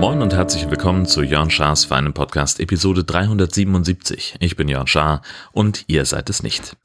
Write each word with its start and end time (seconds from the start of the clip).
Moin 0.00 0.22
und 0.22 0.34
herzlich 0.34 0.70
willkommen 0.70 1.06
zu 1.06 1.22
Jörn 1.22 1.50
Schars 1.50 1.84
Feinen 1.84 2.12
Podcast 2.12 2.60
Episode 2.60 3.04
377. 3.04 4.36
Ich 4.40 4.56
bin 4.56 4.68
Jörn 4.68 4.86
Schaar 4.86 5.22
und 5.52 5.84
ihr 5.88 6.04
seid 6.04 6.30
es 6.30 6.42
nicht. 6.42 6.76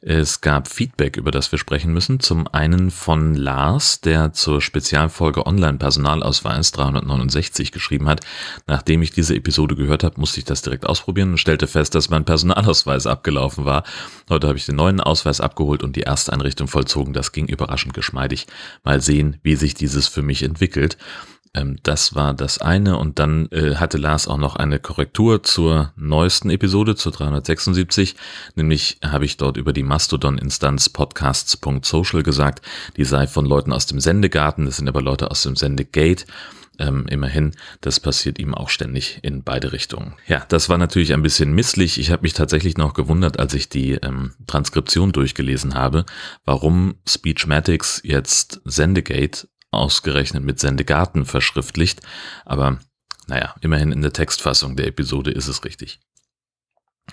Es 0.00 0.40
gab 0.40 0.68
Feedback, 0.68 1.16
über 1.16 1.30
das 1.30 1.50
wir 1.50 1.58
sprechen 1.58 1.92
müssen. 1.92 2.20
Zum 2.20 2.46
einen 2.46 2.90
von 2.90 3.34
Lars, 3.34 4.00
der 4.00 4.32
zur 4.32 4.60
Spezialfolge 4.60 5.46
Online-Personalausweis 5.46 6.72
369 6.72 7.72
geschrieben 7.72 8.08
hat. 8.08 8.20
Nachdem 8.66 9.02
ich 9.02 9.10
diese 9.10 9.34
Episode 9.34 9.76
gehört 9.76 10.04
habe, 10.04 10.20
musste 10.20 10.38
ich 10.38 10.44
das 10.44 10.62
direkt 10.62 10.86
ausprobieren 10.86 11.30
und 11.30 11.38
stellte 11.38 11.66
fest, 11.66 11.94
dass 11.94 12.10
mein 12.10 12.24
Personalausweis 12.24 13.06
abgelaufen 13.06 13.64
war. 13.64 13.82
Heute 14.28 14.48
habe 14.48 14.58
ich 14.58 14.66
den 14.66 14.76
neuen 14.76 15.00
Ausweis 15.00 15.40
abgeholt 15.40 15.82
und 15.82 15.96
die 15.96 16.02
erste 16.02 16.32
Einrichtung 16.32 16.68
vollzogen. 16.68 17.12
Das 17.12 17.32
ging 17.32 17.46
überraschend 17.46 17.94
geschmeidig. 17.94 18.46
Mal 18.84 19.00
sehen, 19.00 19.38
wie 19.42 19.56
sich 19.56 19.74
dieses 19.74 20.08
für 20.08 20.22
mich 20.22 20.42
entwickelt. 20.42 20.96
Ähm, 21.54 21.78
das 21.82 22.14
war 22.14 22.34
das 22.34 22.58
eine 22.58 22.98
und 22.98 23.18
dann 23.18 23.48
äh, 23.50 23.76
hatte 23.76 23.98
Lars 23.98 24.28
auch 24.28 24.36
noch 24.36 24.56
eine 24.56 24.78
Korrektur 24.78 25.42
zur 25.42 25.92
neuesten 25.96 26.50
Episode, 26.50 26.96
zur 26.96 27.12
376. 27.12 28.16
Nämlich 28.54 28.98
habe 29.04 29.24
ich 29.24 29.36
dort 29.36 29.56
über 29.56 29.72
die 29.72 29.82
Mastodon-Instanz 29.82 30.88
podcasts.social 30.88 32.22
gesagt, 32.22 32.64
die 32.96 33.04
sei 33.04 33.26
von 33.26 33.46
Leuten 33.46 33.72
aus 33.72 33.86
dem 33.86 34.00
Sendegarten, 34.00 34.66
das 34.66 34.76
sind 34.76 34.88
aber 34.88 35.02
Leute 35.02 35.30
aus 35.30 35.42
dem 35.42 35.56
Sendegate. 35.56 36.26
Ähm, 36.80 37.06
immerhin, 37.08 37.56
das 37.80 37.98
passiert 37.98 38.38
ihm 38.38 38.54
auch 38.54 38.68
ständig 38.68 39.18
in 39.22 39.42
beide 39.42 39.72
Richtungen. 39.72 40.14
Ja, 40.28 40.44
das 40.48 40.68
war 40.68 40.78
natürlich 40.78 41.12
ein 41.12 41.22
bisschen 41.22 41.52
misslich. 41.52 41.98
Ich 41.98 42.12
habe 42.12 42.22
mich 42.22 42.34
tatsächlich 42.34 42.76
noch 42.76 42.94
gewundert, 42.94 43.40
als 43.40 43.54
ich 43.54 43.68
die 43.68 43.94
ähm, 43.94 44.34
Transkription 44.46 45.10
durchgelesen 45.10 45.74
habe, 45.74 46.06
warum 46.44 46.94
Speechmatics 47.04 48.00
jetzt 48.04 48.60
Sendegate 48.64 49.48
ausgerechnet 49.70 50.44
mit 50.44 50.60
Sendegarten 50.60 51.24
verschriftlicht, 51.24 52.00
aber 52.44 52.78
naja, 53.26 53.54
immerhin 53.60 53.92
in 53.92 54.02
der 54.02 54.12
Textfassung 54.12 54.76
der 54.76 54.86
Episode 54.86 55.30
ist 55.30 55.48
es 55.48 55.64
richtig. 55.64 56.00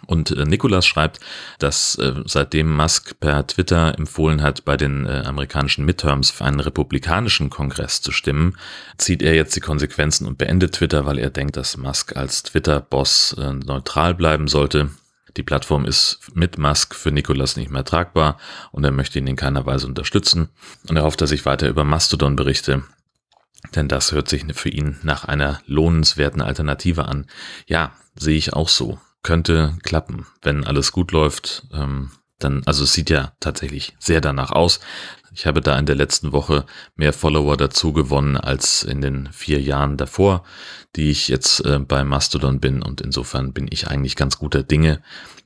Und 0.08 0.32
äh, 0.32 0.46
Nikolas 0.46 0.86
schreibt, 0.86 1.20
dass 1.60 1.96
äh, 1.96 2.14
seitdem 2.26 2.76
Musk 2.76 3.20
per 3.20 3.48
Twitter 3.48 3.98
empfohlen 3.98 4.42
hat, 4.42 4.66
bei 4.66 4.78
den 4.78 5.06
äh, 5.06 5.24
amerikanischen 5.26 5.86
Midterms 5.86 6.32
für 6.32 6.46
einen 6.46 6.60
republikanischen 6.60 7.50
Kongress 7.50 8.02
zu 8.02 8.12
stimmen, 8.12 8.58
zieht 8.98 9.22
er 9.22 9.36
jetzt 9.36 9.56
die 9.56 9.62
Konsequenzen 9.62 10.28
und 10.28 10.38
beendet 10.38 10.76
Twitter, 10.76 11.06
weil 11.06 11.18
er 11.18 11.30
denkt, 11.30 11.58
dass 11.58 11.78
Musk 11.78 12.16
als 12.16 12.44
Twitter-Boss 12.44 13.38
äh, 13.40 13.54
neutral 13.54 14.14
bleiben 14.14 14.48
sollte. 14.48 14.90
Die 15.38 15.44
Plattform 15.44 15.86
ist 15.86 16.20
mit 16.34 16.58
Musk 16.58 16.96
für 16.96 17.12
Nikolas 17.12 17.58
nicht 17.58 17.70
mehr 17.70 17.84
tragbar 17.84 18.38
und 18.72 18.84
er 18.84 18.92
möchte 18.92 19.20
ihn 19.20 19.28
in 19.28 19.36
keiner 19.36 19.66
Weise 19.66 19.88
unterstützen 19.88 20.50
und 20.88 20.96
er 20.96 21.04
hofft, 21.04 21.22
dass 21.22 21.32
ich 21.32 21.46
weiter 21.46 21.68
über 21.68 21.84
Mastodon 21.84 22.36
berichte. 22.36 22.84
Denn 23.74 23.88
das 23.88 24.12
hört 24.12 24.30
sich 24.30 24.46
für 24.54 24.70
ihn 24.70 24.98
nach 25.04 25.26
einer 25.26 25.60
lohnenswerten 25.66 26.42
Alternative 26.42 27.06
an. 27.06 27.26
Ja, 27.68 27.94
sehe 28.16 28.38
ich 28.38 28.54
auch 28.54 28.70
so. 28.70 29.00
Könnte 29.24 29.76
klappen, 29.84 30.28
wenn 30.44 30.64
alles 30.64 30.92
gut 30.92 31.12
läuft. 31.12 31.68
Ähm, 31.74 32.12
dann, 32.40 32.64
also 32.66 32.84
es 32.84 32.94
sieht 32.94 33.10
ja 33.10 33.34
tatsächlich 33.40 33.96
sehr 34.00 34.22
danach 34.22 34.52
aus. 34.52 34.80
Ich 35.34 35.46
habe 35.46 35.62
da 35.62 35.78
in 35.78 35.86
der 35.86 35.96
letzten 35.96 36.32
Woche 36.32 36.66
mehr 36.96 37.14
Follower 37.14 37.58
dazu 37.58 37.92
gewonnen 37.92 38.38
als 38.38 38.84
in 38.84 39.02
den 39.02 39.30
vier 39.32 39.62
Jahren 39.62 39.98
davor, 39.98 40.44
die 40.96 41.12
ich 41.12 41.28
jetzt 41.28 41.60
äh, 41.66 41.80
bei 41.80 42.04
Mastodon 42.04 42.60
bin. 42.60 42.82
Und 42.82 43.02
insofern 43.02 43.52
bin 43.52 43.68
ich 43.70 43.88
eigentlich 43.88 44.16
ganz 44.16 44.38
guter 44.38 44.64
Dinge, 44.64 45.02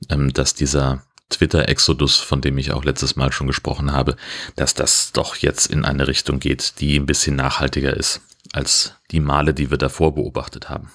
ähm, 0.08 0.32
dass 0.32 0.54
dieser 0.54 1.02
Twitter-Exodus, 1.30 2.18
von 2.18 2.40
dem 2.40 2.58
ich 2.58 2.72
auch 2.72 2.84
letztes 2.84 3.16
Mal 3.16 3.32
schon 3.32 3.46
gesprochen 3.46 3.92
habe, 3.92 4.16
dass 4.56 4.74
das 4.74 5.12
doch 5.12 5.36
jetzt 5.36 5.66
in 5.66 5.84
eine 5.84 6.06
Richtung 6.08 6.40
geht, 6.40 6.74
die 6.80 6.96
ein 6.98 7.06
bisschen 7.06 7.36
nachhaltiger 7.36 7.96
ist 7.96 8.20
als 8.52 8.94
die 9.10 9.20
Male, 9.20 9.54
die 9.54 9.70
wir 9.70 9.78
davor 9.78 10.14
beobachtet 10.14 10.68
haben. 10.68 10.90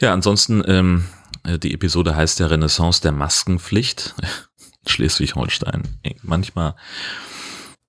Ja, 0.00 0.12
ansonsten, 0.12 0.62
ähm, 0.66 1.06
äh, 1.44 1.58
die 1.58 1.74
Episode 1.74 2.14
heißt 2.16 2.40
der 2.40 2.50
Renaissance 2.50 3.00
der 3.00 3.12
Maskenpflicht. 3.12 4.14
Schleswig-Holstein. 4.86 6.00
Manchmal 6.22 6.74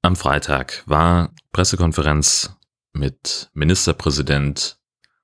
am 0.02 0.16
Freitag 0.16 0.84
war 0.86 1.34
Pressekonferenz 1.52 2.56
mit 2.94 3.50
Ministerpräsident, 3.54 4.78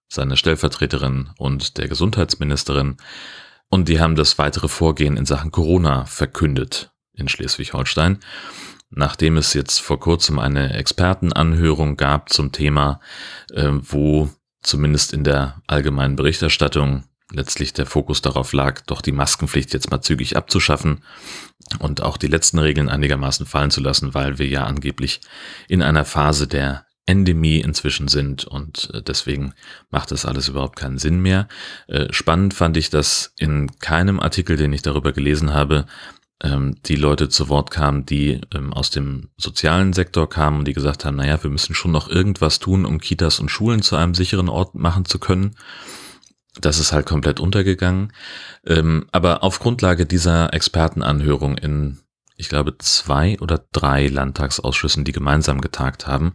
seiner 0.09 0.38
Stellvertreterin 0.38 1.31
und 1.38 1.78
der 1.78 1.88
Gesundheitsministerin 1.88 2.97
und 3.69 3.89
die 3.89 4.00
haben 4.00 4.16
das 4.16 4.38
weitere 4.38 4.67
Vorgehen 4.67 5.17
in 5.17 5.25
Sachen 5.25 5.51
Corona 5.51 6.05
verkündet 6.05 6.91
in 7.13 7.28
Schleswig-Holstein. 7.28 8.19
Nachdem 8.89 9.35
es 9.35 9.53
jetzt 9.53 9.79
vor 9.79 9.99
kurzem 9.99 10.39
eine 10.39 10.73
Expertenanhörung 10.73 11.97
gab 11.97 12.29
zum 12.31 12.53
Thema, 12.53 13.01
äh, 13.51 13.69
wo 13.72 14.29
zumindest 14.61 15.13
in 15.13 15.25
der 15.25 15.61
allgemeinen 15.67 16.16
Berichterstattung 16.16 17.03
letztlich 17.32 17.74
der 17.74 17.86
Fokus 17.86 18.22
darauf 18.22 18.54
lag, 18.54 18.82
doch 18.82 19.02
die 19.02 19.12
Maskenpflicht 19.12 19.74
jetzt 19.74 19.92
mal 19.92 20.02
zügig 20.02 20.38
abzuschaffen 20.38 21.04
und 21.80 22.02
auch 22.02 22.18
die 22.18 22.28
letzten 22.28 22.60
Regeln 22.60 22.90
einigermaßen 22.90 23.46
fallen 23.46 23.72
zu 23.72 23.82
lassen, 23.82 24.14
weil 24.14 24.40
wir 24.40 24.48
ja 24.48 24.66
angeblich 24.66 25.22
in 25.68 25.82
einer 25.82 26.06
Phase 26.06 26.48
der 26.48 26.86
Endemie 27.06 27.60
inzwischen 27.60 28.10
sind 28.10 28.44
und 28.44 28.90
äh, 28.94 29.02
deswegen 29.02 29.54
macht 29.90 30.12
das 30.12 30.26
alles 30.26 30.50
überhaupt 30.50 30.78
keinen 30.78 30.98
Sinn 30.98 31.22
mehr. 31.22 31.48
Äh, 31.88 32.12
spannend 32.12 32.54
fand 32.54 32.76
ich, 32.78 32.90
dass 32.90 33.34
in 33.38 33.80
keinem 33.80 34.20
Artikel, 34.20 34.58
den 34.58 34.74
ich 34.74 34.82
darüber 34.82 35.14
gelesen 35.14 35.54
habe, 35.54 35.86
ähm, 36.44 36.76
die 36.86 36.98
Leute 36.98 37.30
zu 37.30 37.50
Wort 37.50 37.72
kamen, 37.72 38.06
die 38.06 38.42
ähm, 38.54 38.74
aus 38.74 38.90
dem 38.90 39.30
sozialen 39.38 39.94
Sektor 39.94 40.30
kamen 40.30 40.59
und 40.59 40.68
die 40.68 40.74
gesagt 40.74 41.06
haben, 41.06 41.16
naja, 41.16 41.42
wir 41.42 41.50
müssen 41.50 41.74
schon 41.74 41.92
noch 41.92 42.09
irgendwas 42.09 42.59
tun, 42.59 42.86
um 42.86 43.00
Kitas 43.00 43.40
und 43.40 43.50
Schulen 43.50 43.82
zu 43.82 43.96
einem 43.96 44.14
sicheren 44.14 44.50
Ort 44.50 44.76
machen 44.76 45.06
zu 45.06 45.18
können. 45.18 45.56
Das 46.59 46.79
ist 46.79 46.91
halt 46.91 47.06
komplett 47.06 47.40
untergegangen. 47.40 48.13
Ähm, 48.66 49.07
aber 49.12 49.44
auf 49.44 49.59
Grundlage 49.59 50.06
dieser 50.06 50.53
Expertenanhörung 50.53 51.57
in, 51.57 52.00
ich 52.35 52.50
glaube, 52.50 52.78
zwei 52.79 53.40
oder 53.40 53.66
drei 53.72 54.07
Landtagsausschüssen, 54.07 55.03
die 55.03 55.12
gemeinsam 55.12 55.62
getagt 55.62 56.07
haben, 56.07 56.34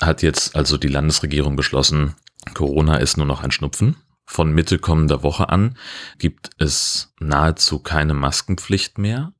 hat 0.00 0.22
jetzt 0.22 0.56
also 0.56 0.76
die 0.76 0.88
Landesregierung 0.88 1.56
beschlossen, 1.56 2.14
Corona 2.54 2.96
ist 2.96 3.16
nur 3.16 3.26
noch 3.26 3.42
ein 3.42 3.50
Schnupfen. 3.50 3.96
Von 4.24 4.52
Mitte 4.52 4.78
kommender 4.78 5.22
Woche 5.22 5.48
an 5.48 5.76
gibt 6.18 6.50
es 6.58 7.14
nahezu 7.18 7.78
keine 7.78 8.14
Maskenpflicht 8.14 8.98
mehr. 8.98 9.32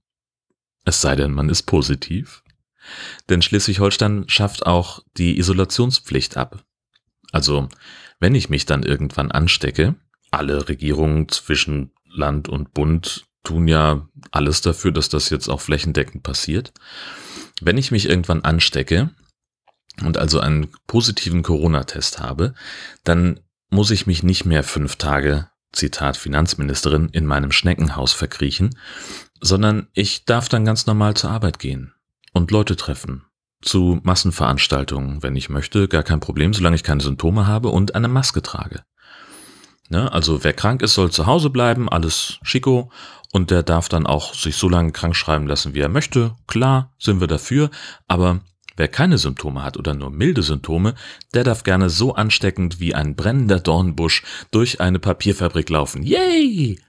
Es 0.85 1.03
sei 1.03 1.15
denn, 1.15 1.33
man 1.33 1.51
ist 1.51 1.65
positiv. 1.65 2.43
Denn 3.29 3.43
Schleswig-Holstein 3.43 4.25
schafft 4.29 4.65
auch 4.65 5.01
die 5.19 5.39
Isolationspflicht 5.39 6.39
ab. 6.39 6.65
Also, 7.33 7.69
wenn 8.19 8.35
ich 8.35 8.49
mich 8.49 8.65
dann 8.65 8.83
irgendwann 8.83 9.31
anstecke, 9.31 9.95
alle 10.31 10.69
Regierungen 10.69 11.29
zwischen 11.29 11.93
Land 12.11 12.49
und 12.49 12.75
Bund 12.75 13.25
tun 13.45 13.69
ja 13.69 14.09
alles 14.31 14.61
dafür, 14.61 14.93
dass 14.93 15.09
das 15.09 15.31
jetzt 15.31 15.49
auch 15.49 15.61
flächendeckend 15.61 16.23
passiert. 16.23 16.73
Wenn 17.61 17.79
ich 17.79 17.91
mich 17.91 18.09
irgendwann 18.09 18.43
anstecke 18.43 19.11
und 20.03 20.19
also 20.19 20.41
einen 20.41 20.69
positiven 20.87 21.43
Corona-Test 21.43 22.19
habe, 22.19 22.55
dann 23.05 23.41
muss 23.71 23.91
ich 23.91 24.07
mich 24.07 24.23
nicht 24.23 24.45
mehr 24.45 24.65
fünf 24.65 24.97
Tage, 24.97 25.49
Zitat 25.73 26.17
Finanzministerin, 26.17 27.09
in 27.13 27.27
meinem 27.27 27.53
Schneckenhaus 27.53 28.13
verkriechen, 28.13 28.77
sondern 29.41 29.89
ich 29.93 30.25
darf 30.25 30.49
dann 30.49 30.65
ganz 30.65 30.87
normal 30.87 31.15
zur 31.15 31.31
Arbeit 31.31 31.59
gehen 31.59 31.93
und 32.33 32.51
Leute 32.51 32.77
treffen. 32.77 33.25
Zu 33.61 33.99
Massenveranstaltungen, 34.03 35.23
wenn 35.23 35.35
ich 35.37 35.49
möchte, 35.49 35.89
gar 35.89 36.05
kein 36.05 36.21
Problem, 36.21 36.55
solange 36.55 36.77
ich 36.77 36.85
keine 36.85 37.01
Symptome 37.01 37.47
habe 37.47 37.71
und 37.71 37.95
eine 37.95 38.09
Maske 38.09 38.41
trage. 38.41 38.85
Ne? 39.89 40.13
Also 40.13 40.45
wer 40.45 40.53
krank 40.53 40.83
ist, 40.83 40.95
soll 40.95 41.11
zu 41.11 41.27
Hause 41.27 41.51
bleiben, 41.51 41.89
alles 41.89 42.39
schicko. 42.43 42.91
Und 43.33 43.51
der 43.51 43.63
darf 43.63 43.89
dann 43.89 44.07
auch 44.07 44.35
sich 44.35 44.57
so 44.57 44.69
lange 44.69 44.93
krank 44.93 45.15
schreiben 45.15 45.47
lassen, 45.47 45.75
wie 45.75 45.81
er 45.81 45.89
möchte. 45.89 46.35
Klar, 46.47 46.95
sind 46.99 47.21
wir 47.21 47.27
dafür. 47.27 47.71
Aber 48.07 48.41
wer 48.77 48.89
keine 48.89 49.19
Symptome 49.19 49.63
hat 49.63 49.77
oder 49.77 49.95
nur 49.95 50.11
milde 50.11 50.43
Symptome, 50.43 50.95
der 51.35 51.45
darf 51.45 51.63
gerne 51.63 51.91
so 51.91 52.15
ansteckend 52.15 52.81
wie 52.81 52.95
ein 52.95 53.17
brennender 53.17 53.61
Dornbusch 53.61 54.23
durch 54.51 54.81
eine 54.81 54.99
Papierfabrik 54.99 55.69
laufen. 55.69 56.03
Yay! 56.03 56.81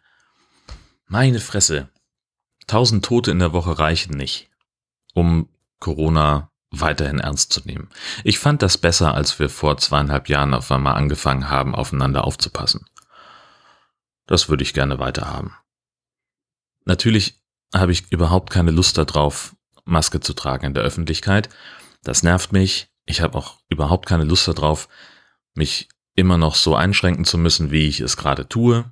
Meine 1.08 1.40
Fresse. 1.40 1.90
Tausend 2.68 3.04
Tote 3.04 3.32
in 3.32 3.40
der 3.40 3.52
Woche 3.52 3.80
reichen 3.80 4.16
nicht, 4.16 4.48
um 5.14 5.50
Corona 5.80 6.49
weiterhin 6.72 7.20
ernst 7.20 7.52
zu 7.52 7.62
nehmen. 7.66 7.90
Ich 8.24 8.40
fand 8.40 8.62
das 8.62 8.78
besser, 8.78 9.14
als 9.14 9.40
wir 9.40 9.50
vor 9.50 9.78
zweieinhalb 9.78 10.30
Jahren 10.30 10.54
auf 10.54 10.72
einmal 10.72 10.96
angefangen 10.96 11.50
haben, 11.50 11.76
aufeinander 11.76 12.26
aufzupassen. 12.26 12.86
Das 14.28 14.50
würde 14.50 14.64
ich 14.64 14.74
gerne 14.74 15.00
weiterhaben. 15.00 15.56
Natürlich 16.86 17.42
habe 17.74 17.92
ich 17.92 18.12
überhaupt 18.12 18.52
keine 18.52 18.72
Lust 18.72 18.98
darauf, 18.98 19.56
Maske 19.86 20.20
zu 20.20 20.34
tragen 20.34 20.68
in 20.68 20.74
der 20.74 20.84
Öffentlichkeit. 20.84 21.50
Das 22.04 22.24
nervt 22.24 22.52
mich. 22.52 22.90
Ich 23.06 23.22
habe 23.22 23.38
auch 23.38 23.58
überhaupt 23.70 24.08
keine 24.08 24.24
Lust 24.24 24.48
darauf, 24.48 24.88
mich 25.56 25.90
immer 26.16 26.38
noch 26.38 26.56
so 26.56 26.76
einschränken 26.76 27.26
zu 27.26 27.38
müssen, 27.38 27.72
wie 27.72 27.88
ich 27.88 28.00
es 28.02 28.18
gerade 28.18 28.48
tue. 28.48 28.92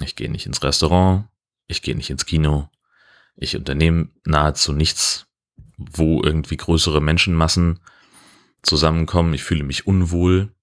Ich 0.00 0.14
gehe 0.14 0.30
nicht 0.30 0.46
ins 0.46 0.62
Restaurant, 0.62 1.26
ich 1.66 1.82
gehe 1.82 1.96
nicht 1.96 2.10
ins 2.10 2.24
Kino, 2.24 2.68
ich 3.36 3.56
unternehme 3.56 4.10
nahezu 4.24 4.72
nichts, 4.72 5.26
wo 5.92 6.22
irgendwie 6.22 6.56
größere 6.56 7.00
Menschenmassen 7.00 7.80
zusammenkommen. 8.62 9.34
Ich 9.34 9.44
fühle 9.44 9.64
mich 9.64 9.86
unwohl 9.86 10.54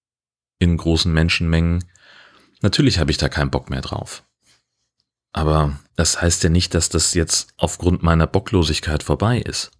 in 0.60 0.78
großen 0.78 1.12
Menschenmengen. 1.12 1.86
Natürlich 2.62 3.00
habe 3.00 3.12
ich 3.12 3.18
da 3.18 3.30
keinen 3.30 3.52
Bock 3.52 3.70
mehr 3.70 3.82
drauf. 3.82 4.24
Aber 5.32 5.80
das 5.96 6.22
heißt 6.22 6.44
ja 6.44 6.50
nicht, 6.50 6.74
dass 6.74 6.90
das 6.90 7.14
jetzt 7.14 7.54
aufgrund 7.58 8.04
meiner 8.04 8.28
Bocklosigkeit 8.28 9.04
vorbei 9.04 9.40
ist. 9.40 9.72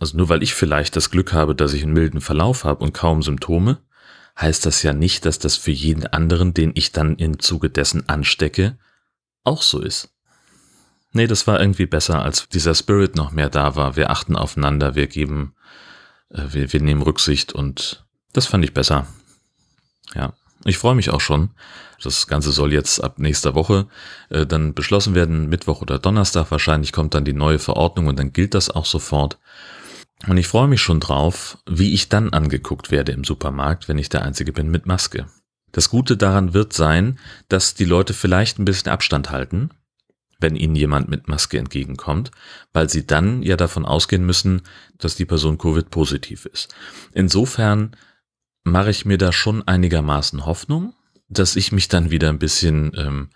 Also 0.00 0.16
nur 0.16 0.28
weil 0.28 0.42
ich 0.42 0.54
vielleicht 0.54 0.96
das 0.96 1.10
Glück 1.10 1.32
habe, 1.32 1.54
dass 1.54 1.72
ich 1.72 1.82
einen 1.82 1.92
milden 1.92 2.20
Verlauf 2.20 2.64
habe 2.64 2.82
und 2.82 2.92
kaum 2.92 3.22
Symptome, 3.22 3.78
heißt 4.38 4.66
das 4.66 4.82
ja 4.82 4.92
nicht, 4.92 5.26
dass 5.26 5.38
das 5.38 5.56
für 5.56 5.70
jeden 5.70 6.06
anderen, 6.06 6.54
den 6.54 6.72
ich 6.74 6.92
dann 6.92 7.16
im 7.16 7.38
Zuge 7.38 7.70
dessen 7.70 8.08
anstecke, 8.08 8.78
auch 9.44 9.62
so 9.62 9.80
ist. 9.80 10.13
Nee, 11.14 11.28
das 11.28 11.46
war 11.46 11.60
irgendwie 11.60 11.86
besser, 11.86 12.22
als 12.22 12.48
dieser 12.48 12.74
Spirit 12.74 13.14
noch 13.14 13.30
mehr 13.30 13.48
da 13.48 13.76
war. 13.76 13.94
Wir 13.94 14.10
achten 14.10 14.34
aufeinander, 14.34 14.96
wir 14.96 15.06
geben, 15.06 15.54
äh, 16.30 16.42
wir, 16.50 16.72
wir 16.72 16.82
nehmen 16.82 17.02
Rücksicht 17.02 17.52
und 17.52 18.04
das 18.32 18.46
fand 18.46 18.64
ich 18.64 18.74
besser. 18.74 19.06
Ja, 20.16 20.34
ich 20.64 20.76
freue 20.76 20.96
mich 20.96 21.10
auch 21.10 21.20
schon. 21.20 21.50
Das 22.02 22.26
Ganze 22.26 22.50
soll 22.50 22.72
jetzt 22.72 23.02
ab 23.02 23.20
nächster 23.20 23.54
Woche 23.54 23.86
äh, 24.28 24.44
dann 24.44 24.74
beschlossen 24.74 25.14
werden. 25.14 25.48
Mittwoch 25.48 25.82
oder 25.82 26.00
Donnerstag 26.00 26.50
wahrscheinlich 26.50 26.92
kommt 26.92 27.14
dann 27.14 27.24
die 27.24 27.32
neue 27.32 27.60
Verordnung 27.60 28.08
und 28.08 28.18
dann 28.18 28.32
gilt 28.32 28.54
das 28.54 28.68
auch 28.68 28.84
sofort. 28.84 29.38
Und 30.26 30.36
ich 30.36 30.48
freue 30.48 30.66
mich 30.66 30.82
schon 30.82 30.98
drauf, 30.98 31.58
wie 31.64 31.94
ich 31.94 32.08
dann 32.08 32.32
angeguckt 32.32 32.90
werde 32.90 33.12
im 33.12 33.22
Supermarkt, 33.22 33.88
wenn 33.88 33.98
ich 33.98 34.08
der 34.08 34.22
Einzige 34.22 34.52
bin 34.52 34.68
mit 34.68 34.86
Maske. 34.86 35.26
Das 35.70 35.90
Gute 35.90 36.16
daran 36.16 36.54
wird 36.54 36.72
sein, 36.72 37.20
dass 37.48 37.74
die 37.74 37.84
Leute 37.84 38.14
vielleicht 38.14 38.58
ein 38.58 38.64
bisschen 38.64 38.90
Abstand 38.90 39.30
halten, 39.30 39.70
wenn 40.40 40.56
ihnen 40.56 40.76
jemand 40.76 41.08
mit 41.08 41.28
Maske 41.28 41.58
entgegenkommt, 41.58 42.30
weil 42.72 42.88
sie 42.88 43.06
dann 43.06 43.42
ja 43.42 43.56
davon 43.56 43.84
ausgehen 43.84 44.24
müssen, 44.24 44.62
dass 44.98 45.16
die 45.16 45.24
Person 45.24 45.58
Covid-positiv 45.58 46.46
ist. 46.46 46.74
Insofern 47.12 47.96
mache 48.64 48.90
ich 48.90 49.04
mir 49.04 49.18
da 49.18 49.32
schon 49.32 49.66
einigermaßen 49.66 50.46
Hoffnung, 50.46 50.94
dass 51.28 51.56
ich 51.56 51.72
mich 51.72 51.88
dann 51.88 52.10
wieder 52.10 52.28
ein 52.28 52.38
bisschen 52.38 52.92
ähm, 52.96 53.30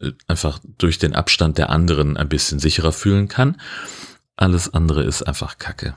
äh, 0.00 0.12
einfach 0.26 0.60
durch 0.78 0.98
den 0.98 1.14
Abstand 1.14 1.58
der 1.58 1.70
anderen 1.70 2.16
ein 2.16 2.28
bisschen 2.28 2.58
sicherer 2.58 2.92
fühlen 2.92 3.28
kann. 3.28 3.60
Alles 4.36 4.72
andere 4.72 5.02
ist 5.02 5.22
einfach 5.22 5.58
Kacke. 5.58 5.96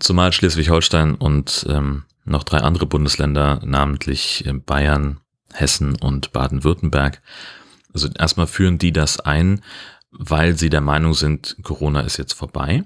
Zumal 0.00 0.32
Schleswig-Holstein 0.32 1.14
und 1.14 1.66
ähm, 1.68 2.04
noch 2.24 2.42
drei 2.42 2.58
andere 2.58 2.86
Bundesländer, 2.86 3.60
namentlich 3.64 4.44
äh, 4.46 4.52
Bayern, 4.52 5.20
Hessen 5.52 5.94
und 5.96 6.32
Baden-Württemberg, 6.32 7.22
also 7.94 8.08
erstmal 8.18 8.46
führen 8.46 8.78
die 8.78 8.92
das 8.92 9.20
ein, 9.20 9.62
weil 10.10 10.58
sie 10.58 10.68
der 10.68 10.80
Meinung 10.80 11.14
sind, 11.14 11.56
Corona 11.62 12.00
ist 12.02 12.18
jetzt 12.18 12.34
vorbei 12.34 12.84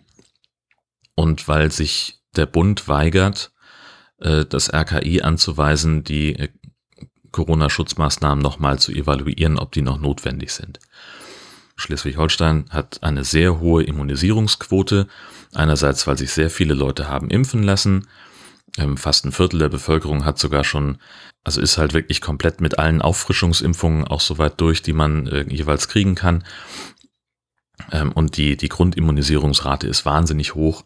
und 1.14 1.48
weil 1.48 1.72
sich 1.72 2.20
der 2.36 2.46
Bund 2.46 2.88
weigert, 2.88 3.52
äh, 4.18 4.44
das 4.44 4.72
RKI 4.72 5.22
anzuweisen, 5.22 6.04
die 6.04 6.36
äh, 6.36 6.48
Corona-Schutzmaßnahmen 7.32 8.42
nochmal 8.42 8.78
zu 8.78 8.92
evaluieren, 8.92 9.58
ob 9.58 9.72
die 9.72 9.82
noch 9.82 9.98
notwendig 9.98 10.52
sind. 10.52 10.78
Schleswig-Holstein 11.76 12.66
hat 12.70 13.02
eine 13.02 13.24
sehr 13.24 13.60
hohe 13.60 13.84
Immunisierungsquote. 13.84 15.06
Einerseits, 15.54 16.06
weil 16.06 16.18
sich 16.18 16.32
sehr 16.32 16.50
viele 16.50 16.74
Leute 16.74 17.08
haben 17.08 17.30
impfen 17.30 17.62
lassen. 17.62 18.08
Ähm, 18.76 18.96
fast 18.96 19.24
ein 19.24 19.32
Viertel 19.32 19.58
der 19.58 19.68
Bevölkerung 19.68 20.24
hat 20.24 20.38
sogar 20.38 20.64
schon, 20.64 20.98
also 21.44 21.60
ist 21.60 21.78
halt 21.78 21.94
wirklich 21.94 22.20
komplett 22.20 22.60
mit 22.60 22.78
allen 22.78 23.02
Auffrischungsimpfungen 23.02 24.06
auch 24.06 24.20
soweit 24.20 24.60
durch, 24.60 24.82
die 24.82 24.92
man 24.92 25.26
äh, 25.26 25.44
jeweils 25.48 25.88
kriegen 25.88 26.14
kann. 26.14 26.44
Ähm, 27.90 28.12
und 28.12 28.36
die, 28.36 28.56
die 28.56 28.68
Grundimmunisierungsrate 28.68 29.86
ist 29.86 30.04
wahnsinnig 30.04 30.54
hoch. 30.54 30.84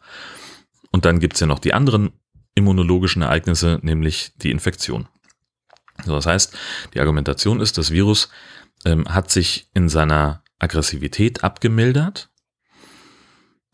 Und 0.90 1.04
dann 1.04 1.20
gibt's 1.20 1.40
ja 1.40 1.46
noch 1.46 1.58
die 1.58 1.74
anderen 1.74 2.12
immunologischen 2.54 3.22
Ereignisse, 3.22 3.78
nämlich 3.82 4.32
die 4.36 4.50
Infektion. 4.50 5.08
So, 6.04 6.12
das 6.12 6.26
heißt, 6.26 6.56
die 6.94 7.00
Argumentation 7.00 7.60
ist, 7.60 7.78
das 7.78 7.90
Virus 7.90 8.28
ähm, 8.84 9.06
hat 9.08 9.30
sich 9.30 9.68
in 9.74 9.88
seiner 9.88 10.42
Aggressivität 10.58 11.44
abgemildert. 11.44 12.30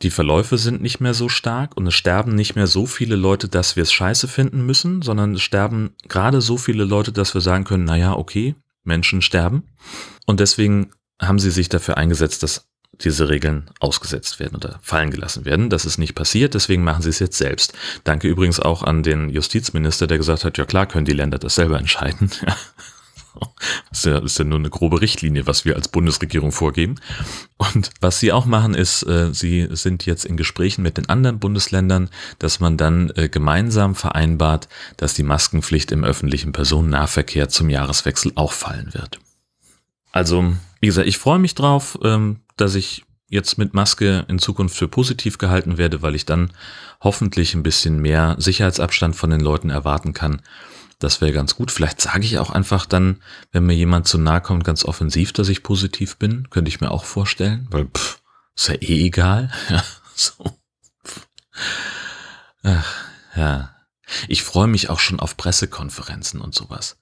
Die 0.02 0.10
Verläufe 0.10 0.58
sind 0.58 0.80
nicht 0.80 1.00
mehr 1.00 1.14
so 1.14 1.28
stark 1.28 1.76
und 1.76 1.86
es 1.88 1.94
sterben 1.94 2.34
nicht 2.34 2.54
mehr 2.54 2.68
so 2.68 2.86
viele 2.86 3.16
Leute, 3.16 3.48
dass 3.48 3.74
wir 3.74 3.82
es 3.82 3.92
scheiße 3.92 4.28
finden 4.28 4.64
müssen, 4.64 5.02
sondern 5.02 5.34
es 5.34 5.42
sterben 5.42 5.90
gerade 6.06 6.40
so 6.40 6.56
viele 6.56 6.84
Leute, 6.84 7.10
dass 7.10 7.34
wir 7.34 7.40
sagen 7.40 7.64
können, 7.64 7.84
naja, 7.84 8.14
okay, 8.14 8.54
Menschen 8.84 9.22
sterben. 9.22 9.64
Und 10.24 10.38
deswegen 10.38 10.92
haben 11.20 11.40
sie 11.40 11.50
sich 11.50 11.68
dafür 11.68 11.96
eingesetzt, 11.96 12.44
dass 12.44 12.68
diese 13.00 13.28
Regeln 13.28 13.70
ausgesetzt 13.80 14.40
werden 14.40 14.56
oder 14.56 14.78
fallen 14.82 15.10
gelassen 15.10 15.44
werden. 15.44 15.68
Das 15.68 15.84
ist 15.84 15.98
nicht 15.98 16.14
passiert, 16.14 16.54
deswegen 16.54 16.84
machen 16.84 17.02
sie 17.02 17.10
es 17.10 17.18
jetzt 17.18 17.38
selbst. 17.38 17.72
Danke 18.04 18.28
übrigens 18.28 18.60
auch 18.60 18.82
an 18.82 19.02
den 19.02 19.28
Justizminister, 19.28 20.06
der 20.06 20.18
gesagt 20.18 20.44
hat, 20.44 20.58
ja 20.58 20.64
klar 20.64 20.86
können 20.86 21.04
die 21.04 21.12
Länder 21.12 21.38
das 21.38 21.56
selber 21.56 21.78
entscheiden. 21.78 22.30
Das 23.90 23.90
ist 23.98 24.06
ja, 24.06 24.18
ist 24.18 24.38
ja 24.38 24.44
nur 24.44 24.58
eine 24.58 24.70
grobe 24.70 25.00
Richtlinie, 25.00 25.46
was 25.46 25.64
wir 25.64 25.76
als 25.76 25.88
Bundesregierung 25.88 26.52
vorgeben. 26.52 26.96
Und 27.56 27.90
was 28.00 28.20
sie 28.20 28.32
auch 28.32 28.46
machen, 28.46 28.74
ist, 28.74 29.02
äh, 29.04 29.32
sie 29.32 29.68
sind 29.70 30.06
jetzt 30.06 30.24
in 30.24 30.36
Gesprächen 30.36 30.82
mit 30.82 30.96
den 30.96 31.08
anderen 31.08 31.38
Bundesländern, 31.38 32.10
dass 32.38 32.60
man 32.60 32.76
dann 32.76 33.10
äh, 33.16 33.28
gemeinsam 33.28 33.94
vereinbart, 33.94 34.68
dass 34.96 35.14
die 35.14 35.22
Maskenpflicht 35.22 35.92
im 35.92 36.04
öffentlichen 36.04 36.52
Personennahverkehr 36.52 37.48
zum 37.48 37.70
Jahreswechsel 37.70 38.32
auch 38.34 38.52
fallen 38.52 38.92
wird. 38.94 39.18
Also, 40.12 40.54
wie 40.80 40.86
gesagt, 40.86 41.08
ich 41.08 41.18
freue 41.18 41.38
mich 41.38 41.54
drauf. 41.54 41.98
Ähm, 42.02 42.40
dass 42.60 42.74
ich 42.74 43.04
jetzt 43.28 43.58
mit 43.58 43.74
Maske 43.74 44.24
in 44.28 44.38
Zukunft 44.38 44.76
für 44.76 44.88
positiv 44.88 45.38
gehalten 45.38 45.78
werde, 45.78 46.02
weil 46.02 46.14
ich 46.14 46.26
dann 46.26 46.50
hoffentlich 47.00 47.54
ein 47.54 47.62
bisschen 47.62 48.00
mehr 48.00 48.36
Sicherheitsabstand 48.38 49.16
von 49.16 49.30
den 49.30 49.40
Leuten 49.40 49.70
erwarten 49.70 50.14
kann. 50.14 50.42
Das 50.98 51.20
wäre 51.20 51.32
ganz 51.32 51.54
gut. 51.54 51.70
Vielleicht 51.70 52.00
sage 52.00 52.24
ich 52.24 52.38
auch 52.38 52.50
einfach 52.50 52.84
dann, 52.84 53.22
wenn 53.52 53.66
mir 53.66 53.74
jemand 53.74 54.08
zu 54.08 54.18
nahe 54.18 54.40
kommt, 54.40 54.64
ganz 54.64 54.84
offensiv, 54.84 55.32
dass 55.32 55.48
ich 55.48 55.62
positiv 55.62 56.16
bin. 56.16 56.50
Könnte 56.50 56.68
ich 56.68 56.80
mir 56.80 56.90
auch 56.90 57.04
vorstellen, 57.04 57.68
weil 57.70 57.86
pff, 57.86 58.20
ist 58.56 58.68
ja 58.68 58.74
eh 58.74 59.06
egal. 59.06 59.50
Ja, 59.70 59.84
so. 60.14 60.58
Ach, 62.64 62.94
ja. 63.36 63.74
Ich 64.26 64.42
freue 64.42 64.66
mich 64.66 64.90
auch 64.90 64.98
schon 64.98 65.20
auf 65.20 65.36
Pressekonferenzen 65.36 66.40
und 66.40 66.54
sowas. 66.54 66.96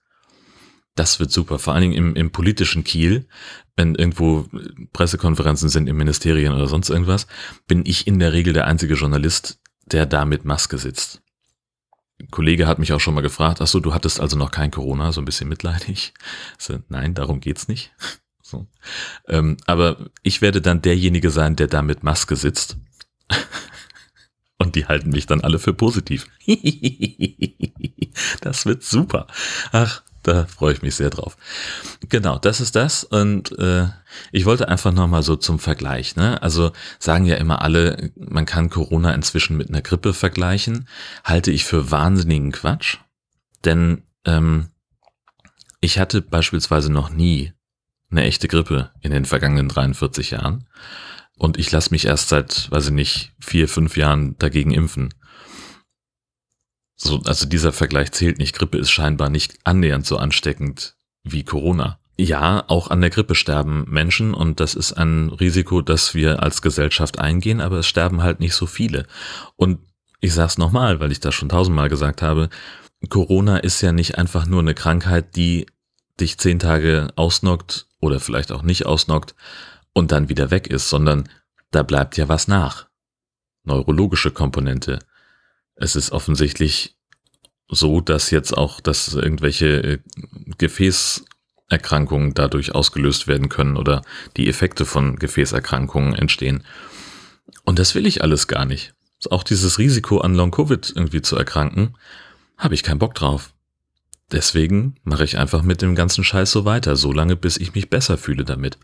Das 0.96 1.20
wird 1.20 1.30
super, 1.30 1.58
vor 1.58 1.74
allen 1.74 1.82
Dingen 1.82 1.94
im, 1.94 2.16
im 2.16 2.30
politischen 2.30 2.82
Kiel, 2.82 3.28
wenn 3.76 3.94
irgendwo 3.94 4.48
Pressekonferenzen 4.92 5.68
sind 5.68 5.88
im 5.88 5.96
Ministerien 5.96 6.52
oder 6.54 6.68
sonst 6.68 6.88
irgendwas, 6.88 7.26
bin 7.66 7.84
ich 7.86 8.06
in 8.06 8.18
der 8.18 8.32
Regel 8.32 8.54
der 8.54 8.66
einzige 8.66 8.94
Journalist, 8.94 9.60
der 9.84 10.06
da 10.06 10.24
mit 10.24 10.44
Maske 10.44 10.78
sitzt. 10.78 11.22
Ein 12.18 12.30
Kollege 12.30 12.66
hat 12.66 12.78
mich 12.78 12.92
auch 12.92 13.00
schon 13.00 13.14
mal 13.14 13.20
gefragt, 13.20 13.60
ach 13.60 13.66
so, 13.66 13.80
du 13.80 13.92
hattest 13.92 14.20
also 14.20 14.36
noch 14.36 14.50
kein 14.50 14.70
Corona, 14.70 15.12
so 15.12 15.20
ein 15.20 15.26
bisschen 15.26 15.48
mitleidig. 15.48 16.14
So, 16.58 16.78
nein, 16.88 17.14
darum 17.14 17.40
geht's 17.40 17.68
nicht. 17.68 17.92
So. 18.48 18.68
Ähm, 19.26 19.56
aber 19.66 20.08
ich 20.22 20.40
werde 20.40 20.62
dann 20.62 20.80
derjenige 20.80 21.30
sein, 21.30 21.56
der 21.56 21.66
da 21.66 21.82
mit 21.82 22.04
Maske 22.04 22.36
sitzt. 22.36 22.76
Und 24.56 24.76
die 24.76 24.86
halten 24.86 25.10
mich 25.10 25.26
dann 25.26 25.40
alle 25.40 25.58
für 25.58 25.74
positiv. 25.74 26.28
das 28.42 28.64
wird 28.64 28.84
super. 28.84 29.26
Ach, 29.72 30.04
da 30.26 30.46
freue 30.46 30.72
ich 30.72 30.82
mich 30.82 30.94
sehr 30.94 31.10
drauf. 31.10 31.36
Genau, 32.08 32.38
das 32.38 32.60
ist 32.60 32.74
das. 32.74 33.04
Und 33.04 33.56
äh, 33.58 33.86
ich 34.32 34.44
wollte 34.44 34.68
einfach 34.68 34.92
nochmal 34.92 35.22
so 35.22 35.36
zum 35.36 35.58
Vergleich. 35.58 36.16
Ne? 36.16 36.42
Also 36.42 36.72
sagen 36.98 37.26
ja 37.26 37.36
immer 37.36 37.62
alle, 37.62 38.10
man 38.16 38.46
kann 38.46 38.70
Corona 38.70 39.14
inzwischen 39.14 39.56
mit 39.56 39.68
einer 39.68 39.82
Grippe 39.82 40.12
vergleichen. 40.12 40.88
Halte 41.24 41.50
ich 41.50 41.64
für 41.64 41.90
wahnsinnigen 41.90 42.52
Quatsch. 42.52 42.98
Denn 43.64 44.02
ähm, 44.24 44.70
ich 45.80 45.98
hatte 45.98 46.22
beispielsweise 46.22 46.90
noch 46.90 47.10
nie 47.10 47.52
eine 48.10 48.24
echte 48.24 48.48
Grippe 48.48 48.90
in 49.00 49.12
den 49.12 49.24
vergangenen 49.24 49.68
43 49.68 50.32
Jahren. 50.32 50.66
Und 51.38 51.58
ich 51.58 51.70
lasse 51.70 51.90
mich 51.90 52.06
erst 52.06 52.30
seit, 52.30 52.70
weiß 52.70 52.86
ich 52.86 52.92
nicht, 52.92 53.32
vier, 53.38 53.68
fünf 53.68 53.96
Jahren 53.96 54.36
dagegen 54.38 54.72
impfen. 54.72 55.12
So, 56.96 57.20
also 57.24 57.46
dieser 57.46 57.72
Vergleich 57.72 58.12
zählt 58.12 58.38
nicht. 58.38 58.56
Grippe 58.56 58.78
ist 58.78 58.90
scheinbar 58.90 59.28
nicht 59.28 59.58
annähernd 59.64 60.06
so 60.06 60.16
ansteckend 60.16 60.96
wie 61.22 61.44
Corona. 61.44 61.98
Ja, 62.18 62.64
auch 62.68 62.88
an 62.88 63.02
der 63.02 63.10
Grippe 63.10 63.34
sterben 63.34 63.84
Menschen 63.88 64.32
und 64.32 64.58
das 64.58 64.74
ist 64.74 64.94
ein 64.94 65.28
Risiko, 65.28 65.82
das 65.82 66.14
wir 66.14 66.42
als 66.42 66.62
Gesellschaft 66.62 67.18
eingehen, 67.18 67.60
aber 67.60 67.80
es 67.80 67.86
sterben 67.86 68.22
halt 68.22 68.40
nicht 68.40 68.54
so 68.54 68.64
viele. 68.64 69.06
Und 69.56 69.78
ich 70.20 70.32
sag's 70.32 70.56
nochmal, 70.56 70.98
weil 70.98 71.12
ich 71.12 71.20
das 71.20 71.34
schon 71.34 71.50
tausendmal 71.50 71.90
gesagt 71.90 72.22
habe, 72.22 72.48
Corona 73.10 73.58
ist 73.58 73.82
ja 73.82 73.92
nicht 73.92 74.16
einfach 74.16 74.46
nur 74.46 74.60
eine 74.60 74.72
Krankheit, 74.72 75.36
die 75.36 75.66
dich 76.18 76.38
zehn 76.38 76.58
Tage 76.58 77.08
ausnockt 77.16 77.86
oder 78.00 78.18
vielleicht 78.18 78.50
auch 78.50 78.62
nicht 78.62 78.86
ausnockt 78.86 79.34
und 79.92 80.10
dann 80.10 80.30
wieder 80.30 80.50
weg 80.50 80.68
ist, 80.68 80.88
sondern 80.88 81.28
da 81.70 81.82
bleibt 81.82 82.16
ja 82.16 82.28
was 82.28 82.48
nach. 82.48 82.86
Neurologische 83.64 84.30
Komponente, 84.30 85.00
es 85.76 85.96
ist 85.96 86.12
offensichtlich 86.12 86.96
so, 87.68 88.00
dass 88.00 88.30
jetzt 88.30 88.56
auch, 88.56 88.80
dass 88.80 89.12
irgendwelche 89.14 89.66
äh, 89.82 89.98
Gefäß 90.58 91.24
Erkrankungen 91.68 92.32
dadurch 92.34 92.74
ausgelöst 92.74 93.26
werden 93.26 93.48
können 93.48 93.76
oder 93.76 94.02
die 94.36 94.48
Effekte 94.48 94.84
von 94.84 95.16
Gefäßerkrankungen 95.16 96.14
entstehen. 96.14 96.62
Und 97.64 97.78
das 97.78 97.94
will 97.94 98.06
ich 98.06 98.22
alles 98.22 98.46
gar 98.46 98.64
nicht. 98.64 98.94
Auch 99.30 99.42
dieses 99.42 99.78
Risiko 99.78 100.18
an 100.18 100.34
Long-Covid 100.34 100.92
irgendwie 100.94 101.22
zu 101.22 101.36
erkranken, 101.36 101.96
habe 102.56 102.74
ich 102.74 102.84
keinen 102.84 103.00
Bock 103.00 103.14
drauf. 103.14 103.52
Deswegen 104.30 104.96
mache 105.02 105.24
ich 105.24 105.38
einfach 105.38 105.62
mit 105.62 105.82
dem 105.82 105.96
ganzen 105.96 106.22
Scheiß 106.22 106.50
so 106.52 106.64
weiter, 106.64 106.94
so 106.94 107.12
lange, 107.12 107.34
bis 107.34 107.56
ich 107.56 107.74
mich 107.74 107.90
besser 107.90 108.18
fühle 108.18 108.44
damit. 108.44 108.78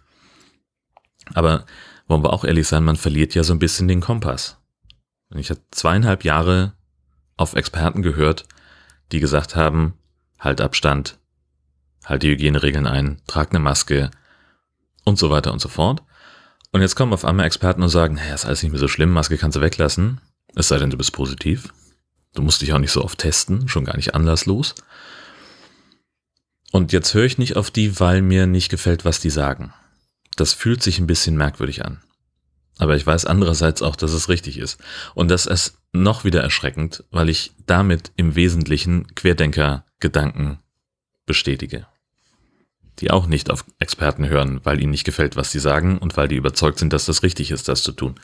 Aber 1.35 1.67
wollen 2.09 2.25
wir 2.25 2.33
auch 2.33 2.45
ehrlich 2.45 2.67
sein, 2.67 2.83
man 2.83 2.97
verliert 2.97 3.35
ja 3.35 3.45
so 3.45 3.53
ein 3.53 3.61
bisschen 3.61 3.87
den 3.87 4.01
Kompass. 4.01 4.59
Ich 5.35 5.51
habe 5.51 5.61
zweieinhalb 5.71 6.25
Jahre 6.25 6.75
auf 7.37 7.55
Experten 7.55 8.03
gehört, 8.03 8.45
die 9.11 9.21
gesagt 9.21 9.57
haben, 9.57 9.95
halt 10.39 10.61
Abstand, 10.61 11.19
halt 12.05 12.23
die 12.23 12.31
Hygieneregeln 12.31 12.87
ein, 12.87 13.21
trag 13.27 13.51
eine 13.51 13.61
Maske 13.61 14.11
und 15.05 15.19
so 15.19 15.31
weiter 15.31 15.53
und 15.53 15.61
so 15.61 15.69
fort. 15.69 16.03
Und 16.73 16.81
jetzt 16.81 16.97
kommen 16.97 17.13
auf 17.13 17.25
einmal 17.25 17.47
Experten 17.47 17.83
und 17.83 17.91
sagen, 17.91 18.15
naja, 18.15 18.35
ist 18.35 18.47
alles 18.47 18.63
nicht 18.63 18.73
mehr 18.73 18.81
so 18.81 18.89
schlimm, 18.89 19.11
Maske 19.11 19.37
kannst 19.37 19.57
du 19.57 19.61
weglassen, 19.61 20.21
es 20.55 20.69
sei 20.69 20.79
denn, 20.79 20.91
du 20.91 20.97
bist 20.97 21.13
positiv. 21.13 21.73
Du 22.35 22.43
musst 22.43 22.63
dich 22.63 22.73
auch 22.73 22.79
nicht 22.79 22.93
so 22.93 23.05
oft 23.05 23.19
testen, 23.19 23.69
schon 23.69 23.85
gar 23.85 23.97
nicht 23.97 24.15
anlasslos. 24.15 24.75
Und 26.71 26.93
jetzt 26.93 27.13
höre 27.13 27.25
ich 27.25 27.39
nicht 27.39 27.57
auf 27.57 27.71
die, 27.71 28.01
weil 28.01 28.23
mir 28.23 28.47
nicht 28.47 28.71
gefällt, 28.71 29.05
was 29.05 29.21
die 29.21 29.31
sagen. 29.31 29.75
Das 30.37 30.55
fühlt 30.55 30.83
sich 30.83 30.99
ein 30.99 31.07
bisschen 31.07 31.37
merkwürdig 31.37 31.85
an. 31.85 32.03
Aber 32.79 32.97
ich 32.97 33.07
weiß 33.07 33.27
andererseits 33.27 33.83
auch, 33.83 33.97
dass 33.97 34.13
es 34.13 34.29
richtig 34.29 34.59
ist. 34.59 34.79
Und 35.15 35.31
das 35.31 35.47
ist 35.47 35.79
noch 35.93 36.25
wieder 36.25 36.43
erschreckend, 36.43 37.05
weil 37.11 37.29
ich 37.29 37.53
damit 37.67 38.13
im 38.17 38.35
Wesentlichen 38.35 39.15
Querdenker-Gedanken 39.15 40.59
bestätige. 41.27 41.87
Die 42.99 43.11
auch 43.11 43.27
nicht 43.27 43.51
auf 43.51 43.65
Experten 43.79 44.29
hören, 44.29 44.61
weil 44.65 44.81
ihnen 44.81 44.91
nicht 44.91 45.05
gefällt, 45.05 45.37
was 45.37 45.51
sie 45.51 45.61
sagen 45.61 45.99
und 45.99 46.17
weil 46.17 46.29
die 46.29 46.37
überzeugt 46.37 46.79
sind, 46.79 46.93
dass 46.93 47.07
das 47.07 47.23
richtig 47.23 47.51
ist, 47.51 47.69
das 47.69 47.83
zu 47.83 47.93
tun. 47.93 48.17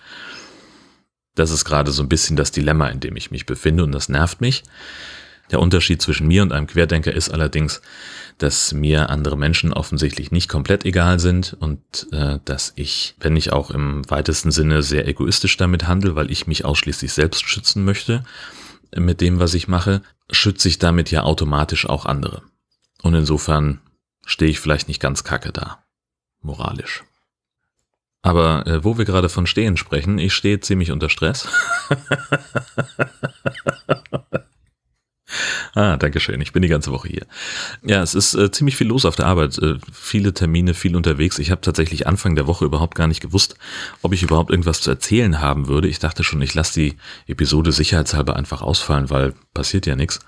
Das 1.35 1.51
ist 1.51 1.65
gerade 1.65 1.93
so 1.93 2.03
ein 2.03 2.09
bisschen 2.09 2.37
das 2.37 2.51
Dilemma, 2.51 2.89
in 2.89 3.01
dem 3.01 3.17
ich 3.17 3.31
mich 3.31 3.47
befinde 3.47 3.85
und 3.85 3.93
das 3.93 4.09
nervt 4.09 4.41
mich. 4.41 4.65
Der 5.51 5.61
Unterschied 5.61 6.03
zwischen 6.03 6.29
mir 6.29 6.43
und 6.43 6.53
einem 6.53 6.67
Querdenker 6.67 7.13
ist 7.13 7.31
allerdings, 7.31 7.81
dass 8.39 8.73
mir 8.73 9.11
andere 9.11 9.37
Menschen 9.37 9.73
offensichtlich 9.73 10.31
nicht 10.31 10.49
komplett 10.49 10.85
egal 10.85 11.19
sind 11.19 11.57
und 11.59 12.07
äh, 12.13 12.39
dass 12.45 12.73
ich, 12.77 13.17
wenn 13.19 13.37
ich 13.37 13.53
auch 13.53 13.71
im 13.71 14.09
weitesten 14.11 14.51
Sinne 14.51 14.83
sehr 14.83 15.09
egoistisch 15.09 15.57
damit 15.57 15.89
handle, 15.89 16.15
weil 16.15 16.31
ich 16.31 16.47
mich 16.47 16.65
ausschließlich 16.65 17.13
selbst 17.13 17.49
schützen 17.49 17.85
möchte 17.85 18.25
mit 18.97 19.21
dem, 19.21 19.39
was 19.39 19.55
ich 19.55 19.69
mache, 19.69 20.03
schütze 20.31 20.69
ich 20.69 20.79
damit 20.79 21.11
ja 21.11 21.23
automatisch 21.23 21.87
auch 21.87 22.07
andere. 22.07 22.43
Und 23.03 23.15
insofern 23.15 23.81
stehe 24.25 24.51
ich 24.51 24.61
vielleicht 24.61 24.89
nicht 24.89 25.01
ganz 25.01 25.25
kacke 25.25 25.53
da, 25.53 25.83
moralisch. 26.41 27.05
Aber 28.23 28.67
äh, 28.67 28.85
wo 28.85 28.99
wir 28.99 29.05
gerade 29.05 29.29
von 29.29 29.47
Stehen 29.47 29.77
sprechen, 29.77 30.19
ich 30.19 30.35
stehe 30.35 30.61
ziemlich 30.61 30.91
unter 30.91 31.09
Stress. 31.09 31.49
Ah, 35.75 35.97
danke 35.97 36.21
schön. 36.21 36.41
Ich 36.41 36.53
bin 36.53 36.63
die 36.63 36.69
ganze 36.69 36.93
Woche 36.93 37.09
hier. 37.09 37.27
Ja, 37.83 38.03
es 38.03 38.15
ist 38.15 38.35
äh, 38.35 38.51
ziemlich 38.51 38.77
viel 38.77 38.87
los 38.87 39.05
auf 39.05 39.17
der 39.17 39.27
Arbeit. 39.27 39.59
Äh, 39.59 39.77
viele 39.93 40.35
Termine, 40.35 40.75
viel 40.75 40.97
unterwegs. 40.97 41.39
Ich 41.39 41.51
habe 41.51 41.61
tatsächlich 41.61 42.07
Anfang 42.07 42.35
der 42.35 42.47
Woche 42.47 42.65
überhaupt 42.65 42.95
gar 42.95 43.07
nicht 43.07 43.21
gewusst, 43.21 43.57
ob 44.03 44.13
ich 44.13 44.23
überhaupt 44.23 44.51
irgendwas 44.51 44.81
zu 44.81 44.91
erzählen 44.91 45.41
haben 45.41 45.69
würde. 45.69 45.89
Ich 45.89 45.99
dachte 45.99 46.25
schon, 46.25 46.43
ich 46.43 46.55
lasse 46.55 46.81
die 46.81 46.97
Episode 47.27 47.73
sicherheitshalber 47.73 48.37
einfach 48.37 48.63
ausfallen, 48.63 49.11
weil 49.11 49.35
passiert 49.55 49.87
ja 49.87 49.97
nichts. 49.97 50.21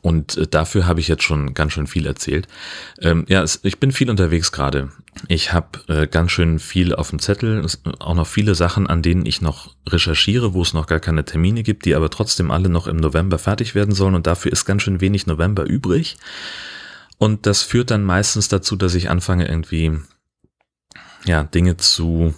Und 0.00 0.36
äh, 0.36 0.46
dafür 0.46 0.86
habe 0.86 1.00
ich 1.00 1.08
jetzt 1.08 1.22
schon 1.22 1.54
ganz 1.54 1.72
schön 1.72 1.86
viel 1.86 2.06
erzählt. 2.06 2.48
Ähm, 3.00 3.24
ja, 3.28 3.42
es, 3.42 3.60
ich 3.62 3.78
bin 3.78 3.92
viel 3.92 4.10
unterwegs 4.10 4.52
gerade. 4.52 4.90
Ich 5.28 5.52
habe 5.52 5.80
äh, 5.88 6.06
ganz 6.06 6.32
schön 6.32 6.58
viel 6.58 6.94
auf 6.94 7.10
dem 7.10 7.18
Zettel, 7.18 7.62
es, 7.64 7.82
auch 7.98 8.14
noch 8.14 8.26
viele 8.26 8.54
Sachen, 8.54 8.86
an 8.86 9.02
denen 9.02 9.26
ich 9.26 9.42
noch 9.42 9.74
recherchiere, 9.86 10.54
wo 10.54 10.62
es 10.62 10.72
noch 10.72 10.86
gar 10.86 11.00
keine 11.00 11.24
Termine 11.24 11.62
gibt, 11.62 11.84
die 11.84 11.94
aber 11.94 12.08
trotzdem 12.08 12.50
alle 12.50 12.68
noch 12.68 12.86
im 12.86 12.96
November 12.96 13.38
fertig 13.38 13.74
werden 13.74 13.94
sollen. 13.94 14.14
Und 14.14 14.26
dafür 14.26 14.52
ist 14.52 14.64
ganz 14.64 14.82
schön 14.82 15.00
wenig 15.00 15.26
November 15.26 15.64
übrig. 15.64 16.16
Und 17.18 17.46
das 17.46 17.62
führt 17.62 17.90
dann 17.90 18.02
meistens 18.02 18.48
dazu, 18.48 18.74
dass 18.76 18.94
ich 18.94 19.10
anfange 19.10 19.46
irgendwie 19.46 19.92
ja 21.24 21.44
Dinge 21.44 21.76
zu 21.76 22.34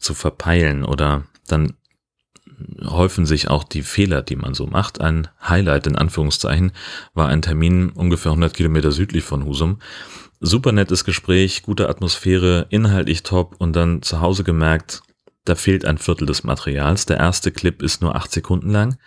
zu 0.00 0.14
verpeilen 0.14 0.84
oder 0.84 1.24
dann 1.46 1.74
häufen 2.84 3.26
sich 3.26 3.48
auch 3.48 3.64
die 3.64 3.82
Fehler, 3.82 4.22
die 4.22 4.36
man 4.36 4.54
so 4.54 4.66
macht. 4.66 5.00
Ein 5.00 5.28
Highlight 5.46 5.86
in 5.86 5.96
Anführungszeichen 5.96 6.72
war 7.14 7.28
ein 7.28 7.42
Termin 7.42 7.90
ungefähr 7.90 8.32
100 8.32 8.54
Kilometer 8.54 8.92
südlich 8.92 9.24
von 9.24 9.44
Husum. 9.44 9.78
Super 10.40 10.72
nettes 10.72 11.04
Gespräch, 11.04 11.62
gute 11.62 11.88
Atmosphäre, 11.88 12.66
inhaltlich 12.70 13.22
top 13.22 13.56
und 13.58 13.76
dann 13.76 14.02
zu 14.02 14.20
Hause 14.20 14.42
gemerkt, 14.42 15.02
da 15.44 15.54
fehlt 15.54 15.84
ein 15.84 15.98
Viertel 15.98 16.26
des 16.26 16.44
Materials. 16.44 17.06
Der 17.06 17.18
erste 17.18 17.50
Clip 17.50 17.82
ist 17.82 18.02
nur 18.02 18.14
acht 18.14 18.30
Sekunden 18.30 18.70
lang. 18.70 18.98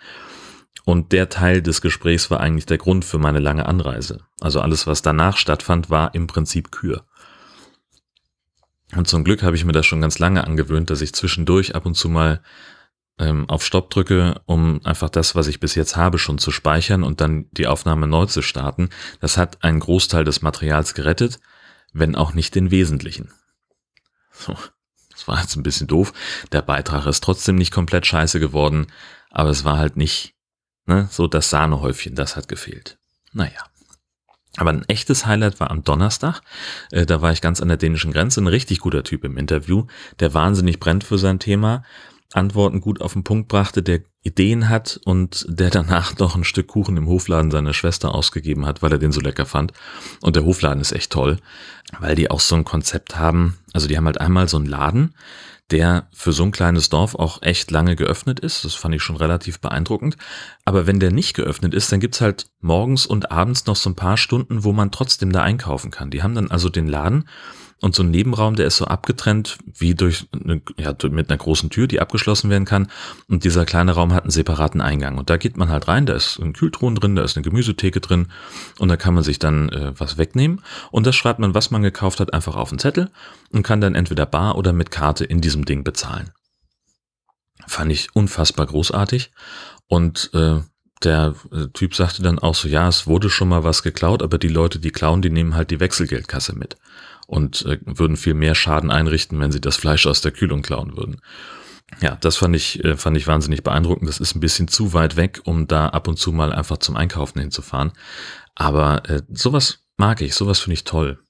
Und 0.84 1.12
der 1.12 1.28
Teil 1.28 1.62
des 1.62 1.80
Gesprächs 1.80 2.30
war 2.30 2.40
eigentlich 2.40 2.66
der 2.66 2.78
Grund 2.78 3.04
für 3.04 3.18
meine 3.18 3.38
lange 3.38 3.66
Anreise. 3.66 4.20
Also 4.40 4.60
alles, 4.60 4.86
was 4.86 5.00
danach 5.00 5.36
stattfand, 5.36 5.88
war 5.88 6.14
im 6.14 6.26
Prinzip 6.26 6.70
Kür. 6.70 7.04
Und 8.94 9.08
zum 9.08 9.24
Glück 9.24 9.42
habe 9.42 9.56
ich 9.56 9.64
mir 9.64 9.72
das 9.72 9.86
schon 9.86 10.00
ganz 10.00 10.18
lange 10.18 10.44
angewöhnt, 10.44 10.90
dass 10.90 11.00
ich 11.00 11.14
zwischendurch 11.14 11.74
ab 11.74 11.86
und 11.86 11.94
zu 11.94 12.08
mal 12.08 12.42
ähm, 13.18 13.48
auf 13.48 13.64
Stopp 13.64 13.90
drücke, 13.90 14.40
um 14.46 14.80
einfach 14.84 15.10
das, 15.10 15.34
was 15.34 15.46
ich 15.46 15.60
bis 15.60 15.74
jetzt 15.74 15.96
habe, 15.96 16.18
schon 16.18 16.38
zu 16.38 16.50
speichern 16.50 17.02
und 17.02 17.20
dann 17.20 17.46
die 17.52 17.66
Aufnahme 17.66 18.06
neu 18.06 18.26
zu 18.26 18.42
starten. 18.42 18.90
Das 19.20 19.36
hat 19.36 19.62
einen 19.62 19.80
Großteil 19.80 20.24
des 20.24 20.42
Materials 20.42 20.94
gerettet, 20.94 21.38
wenn 21.92 22.16
auch 22.16 22.34
nicht 22.34 22.54
den 22.54 22.70
wesentlichen. 22.70 23.32
So, 24.32 24.56
das 25.10 25.28
war 25.28 25.40
jetzt 25.40 25.56
ein 25.56 25.62
bisschen 25.62 25.86
doof. 25.86 26.12
Der 26.50 26.62
Beitrag 26.62 27.06
ist 27.06 27.22
trotzdem 27.22 27.54
nicht 27.56 27.70
komplett 27.70 28.04
scheiße 28.06 28.40
geworden, 28.40 28.88
aber 29.30 29.50
es 29.50 29.64
war 29.64 29.78
halt 29.78 29.96
nicht 29.96 30.34
ne, 30.86 31.08
so 31.10 31.26
das 31.28 31.50
Sahnehäufchen, 31.50 32.16
das 32.16 32.36
hat 32.36 32.48
gefehlt. 32.48 32.98
Naja. 33.32 33.64
Aber 34.56 34.70
ein 34.70 34.88
echtes 34.88 35.26
Highlight 35.26 35.58
war 35.58 35.72
am 35.72 35.82
Donnerstag. 35.82 36.40
Äh, 36.92 37.06
da 37.06 37.20
war 37.20 37.32
ich 37.32 37.40
ganz 37.40 37.60
an 37.60 37.66
der 37.66 37.76
dänischen 37.76 38.12
Grenze, 38.12 38.40
ein 38.40 38.46
richtig 38.46 38.78
guter 38.78 39.02
Typ 39.02 39.24
im 39.24 39.36
Interview, 39.36 39.86
der 40.20 40.32
wahnsinnig 40.32 40.78
brennt 40.78 41.02
für 41.02 41.18
sein 41.18 41.40
Thema 41.40 41.82
Antworten 42.34 42.80
gut 42.80 43.00
auf 43.00 43.12
den 43.12 43.24
Punkt 43.24 43.48
brachte, 43.48 43.82
der 43.82 44.00
Ideen 44.22 44.68
hat 44.68 45.00
und 45.04 45.46
der 45.48 45.70
danach 45.70 46.18
noch 46.18 46.34
ein 46.34 46.44
Stück 46.44 46.68
Kuchen 46.68 46.96
im 46.96 47.08
Hofladen 47.08 47.50
seiner 47.50 47.74
Schwester 47.74 48.14
ausgegeben 48.14 48.66
hat, 48.66 48.82
weil 48.82 48.92
er 48.92 48.98
den 48.98 49.12
so 49.12 49.20
lecker 49.20 49.46
fand. 49.46 49.72
Und 50.20 50.36
der 50.36 50.44
Hofladen 50.44 50.80
ist 50.80 50.92
echt 50.92 51.12
toll, 51.12 51.38
weil 52.00 52.14
die 52.14 52.30
auch 52.30 52.40
so 52.40 52.56
ein 52.56 52.64
Konzept 52.64 53.16
haben. 53.16 53.58
Also 53.72 53.86
die 53.86 53.96
haben 53.96 54.06
halt 54.06 54.20
einmal 54.20 54.48
so 54.48 54.56
einen 54.56 54.66
Laden, 54.66 55.14
der 55.70 56.08
für 56.12 56.32
so 56.32 56.42
ein 56.42 56.50
kleines 56.50 56.88
Dorf 56.88 57.14
auch 57.14 57.40
echt 57.42 57.70
lange 57.70 57.96
geöffnet 57.96 58.40
ist. 58.40 58.64
Das 58.64 58.74
fand 58.74 58.94
ich 58.94 59.02
schon 59.02 59.16
relativ 59.16 59.60
beeindruckend. 59.60 60.16
Aber 60.64 60.86
wenn 60.86 61.00
der 61.00 61.12
nicht 61.12 61.34
geöffnet 61.34 61.72
ist, 61.72 61.90
dann 61.92 62.00
gibt's 62.00 62.20
halt 62.20 62.46
morgens 62.60 63.06
und 63.06 63.30
abends 63.30 63.66
noch 63.66 63.76
so 63.76 63.90
ein 63.90 63.96
paar 63.96 64.16
Stunden, 64.16 64.64
wo 64.64 64.72
man 64.72 64.90
trotzdem 64.90 65.32
da 65.32 65.42
einkaufen 65.42 65.90
kann. 65.90 66.10
Die 66.10 66.22
haben 66.22 66.34
dann 66.34 66.50
also 66.50 66.68
den 66.68 66.88
Laden 66.88 67.24
und 67.80 67.94
so 67.94 68.02
ein 68.02 68.10
Nebenraum, 68.10 68.56
der 68.56 68.66
ist 68.66 68.76
so 68.76 68.86
abgetrennt 68.86 69.58
wie 69.76 69.94
durch 69.94 70.26
eine, 70.32 70.62
ja, 70.78 70.94
mit 71.10 71.28
einer 71.28 71.38
großen 71.38 71.70
Tür, 71.70 71.86
die 71.86 72.00
abgeschlossen 72.00 72.48
werden 72.48 72.64
kann. 72.64 72.90
Und 73.28 73.44
dieser 73.44 73.66
kleine 73.66 73.92
Raum 73.92 74.14
hat 74.14 74.24
einen 74.24 74.30
separaten 74.30 74.80
Eingang. 74.80 75.18
Und 75.18 75.28
da 75.28 75.36
geht 75.36 75.56
man 75.56 75.68
halt 75.68 75.88
rein, 75.88 76.06
da 76.06 76.14
ist 76.14 76.38
ein 76.38 76.52
Kühltruhen 76.52 76.94
drin, 76.94 77.16
da 77.16 77.22
ist 77.22 77.36
eine 77.36 77.44
Gemüsetheke 77.44 78.00
drin 78.00 78.28
und 78.78 78.88
da 78.88 78.96
kann 78.96 79.14
man 79.14 79.24
sich 79.24 79.38
dann 79.38 79.68
äh, 79.70 79.92
was 79.98 80.16
wegnehmen. 80.16 80.62
Und 80.90 81.06
das 81.06 81.16
schreibt 81.16 81.40
man, 81.40 81.54
was 81.54 81.70
man 81.70 81.82
gekauft 81.82 82.20
hat, 82.20 82.32
einfach 82.32 82.56
auf 82.56 82.70
den 82.70 82.78
Zettel 82.78 83.10
und 83.50 83.62
kann 83.62 83.80
dann 83.80 83.94
entweder 83.94 84.26
bar 84.26 84.56
oder 84.56 84.72
mit 84.72 84.90
Karte 84.90 85.24
in 85.24 85.40
diesem 85.40 85.64
Ding 85.64 85.84
bezahlen. 85.84 86.30
Fand 87.66 87.92
ich 87.92 88.14
unfassbar 88.14 88.66
großartig. 88.66 89.30
Und 89.88 90.30
äh, 90.32 90.60
der 91.02 91.34
äh, 91.52 91.66
Typ 91.72 91.94
sagte 91.94 92.22
dann 92.22 92.38
auch 92.38 92.54
so, 92.54 92.68
ja, 92.68 92.88
es 92.88 93.06
wurde 93.06 93.28
schon 93.30 93.48
mal 93.48 93.64
was 93.64 93.82
geklaut, 93.82 94.22
aber 94.22 94.38
die 94.38 94.48
Leute, 94.48 94.78
die 94.78 94.90
klauen, 94.90 95.22
die 95.22 95.30
nehmen 95.30 95.54
halt 95.54 95.70
die 95.70 95.80
Wechselgeldkasse 95.80 96.56
mit 96.56 96.76
und 97.26 97.64
äh, 97.66 97.78
würden 97.84 98.16
viel 98.16 98.34
mehr 98.34 98.54
Schaden 98.54 98.90
einrichten, 98.90 99.40
wenn 99.40 99.52
sie 99.52 99.60
das 99.60 99.76
Fleisch 99.76 100.06
aus 100.06 100.20
der 100.20 100.32
Kühlung 100.32 100.62
klauen 100.62 100.96
würden. 100.96 101.20
Ja, 102.00 102.16
das 102.16 102.36
fand 102.36 102.56
ich, 102.56 102.82
äh, 102.84 102.96
fand 102.96 103.16
ich 103.16 103.26
wahnsinnig 103.26 103.62
beeindruckend. 103.62 104.08
Das 104.08 104.18
ist 104.18 104.34
ein 104.34 104.40
bisschen 104.40 104.68
zu 104.68 104.92
weit 104.92 105.16
weg, 105.16 105.40
um 105.44 105.66
da 105.66 105.88
ab 105.88 106.08
und 106.08 106.18
zu 106.18 106.32
mal 106.32 106.52
einfach 106.52 106.78
zum 106.78 106.96
Einkaufen 106.96 107.40
hinzufahren. 107.40 107.92
Aber 108.54 109.08
äh, 109.08 109.22
sowas 109.30 109.84
mag 109.96 110.20
ich, 110.20 110.34
sowas 110.34 110.60
finde 110.60 110.74
ich 110.74 110.84
toll. 110.84 111.20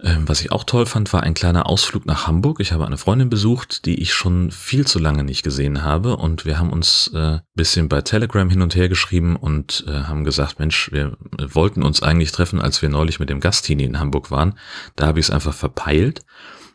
Ähm, 0.00 0.28
was 0.28 0.40
ich 0.40 0.52
auch 0.52 0.62
toll 0.62 0.86
fand, 0.86 1.12
war 1.12 1.24
ein 1.24 1.34
kleiner 1.34 1.68
Ausflug 1.68 2.06
nach 2.06 2.26
Hamburg. 2.26 2.60
Ich 2.60 2.72
habe 2.72 2.86
eine 2.86 2.98
Freundin 2.98 3.30
besucht, 3.30 3.84
die 3.84 4.00
ich 4.00 4.14
schon 4.14 4.52
viel 4.52 4.86
zu 4.86 5.00
lange 5.00 5.24
nicht 5.24 5.42
gesehen 5.42 5.82
habe. 5.82 6.16
Und 6.16 6.44
wir 6.44 6.58
haben 6.58 6.70
uns 6.70 7.10
äh, 7.14 7.40
bisschen 7.54 7.88
bei 7.88 8.02
Telegram 8.02 8.48
hin 8.48 8.62
und 8.62 8.76
her 8.76 8.88
geschrieben 8.88 9.34
und 9.34 9.84
äh, 9.88 10.04
haben 10.04 10.22
gesagt, 10.22 10.60
Mensch, 10.60 10.92
wir 10.92 11.16
wollten 11.36 11.82
uns 11.82 12.02
eigentlich 12.02 12.30
treffen, 12.30 12.60
als 12.60 12.80
wir 12.80 12.88
neulich 12.88 13.18
mit 13.18 13.28
dem 13.28 13.40
Gastini 13.40 13.84
in 13.84 13.98
Hamburg 13.98 14.30
waren. 14.30 14.54
Da 14.94 15.06
habe 15.06 15.18
ich 15.18 15.26
es 15.26 15.30
einfach 15.30 15.54
verpeilt, 15.54 16.24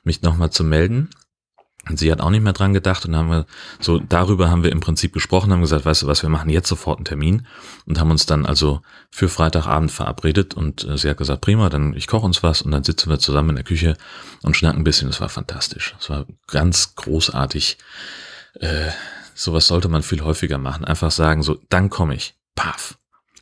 mich 0.03 0.21
nochmal 0.21 0.49
zu 0.49 0.65
melden. 0.65 1.09
Und 1.89 1.99
sie 1.99 2.09
hat 2.11 2.21
auch 2.21 2.29
nicht 2.29 2.43
mehr 2.43 2.53
dran 2.53 2.73
gedacht 2.73 3.05
und 3.05 3.15
haben 3.15 3.29
wir 3.29 3.45
so 3.81 3.99
darüber 3.99 4.49
haben 4.49 4.63
wir 4.63 4.71
im 4.71 4.79
Prinzip 4.79 5.11
gesprochen, 5.11 5.51
haben 5.51 5.59
gesagt, 5.59 5.85
weißt 5.85 6.03
du 6.03 6.07
was, 6.07 6.23
wir 6.23 6.29
machen 6.29 6.49
jetzt 6.49 6.69
sofort 6.69 6.99
einen 6.99 7.05
Termin 7.05 7.45
und 7.85 7.99
haben 7.99 8.09
uns 8.09 8.25
dann 8.25 8.45
also 8.45 8.81
für 9.11 9.27
Freitagabend 9.27 9.91
verabredet 9.91 10.53
und 10.53 10.85
äh, 10.85 10.97
sie 10.97 11.09
hat 11.09 11.17
gesagt, 11.17 11.41
prima, 11.41 11.67
dann 11.67 11.93
ich 11.93 12.07
koche 12.07 12.25
uns 12.25 12.41
was 12.41 12.61
und 12.61 12.71
dann 12.71 12.85
sitzen 12.85 13.09
wir 13.09 13.19
zusammen 13.19 13.49
in 13.49 13.55
der 13.55 13.65
Küche 13.65 13.97
und 14.43 14.55
schnacken 14.55 14.81
ein 14.81 14.85
bisschen. 14.85 15.09
Das 15.09 15.19
war 15.19 15.27
fantastisch. 15.27 15.93
Es 15.99 16.09
war 16.09 16.25
ganz 16.47 16.95
großartig. 16.95 17.77
Äh, 18.59 18.91
sowas 19.33 19.67
sollte 19.67 19.89
man 19.89 20.03
viel 20.03 20.21
häufiger 20.21 20.57
machen. 20.57 20.85
Einfach 20.85 21.11
sagen, 21.11 21.43
so, 21.43 21.59
dann 21.69 21.89
komme 21.89 22.15
ich. 22.15 22.35
Paf. 22.55 22.97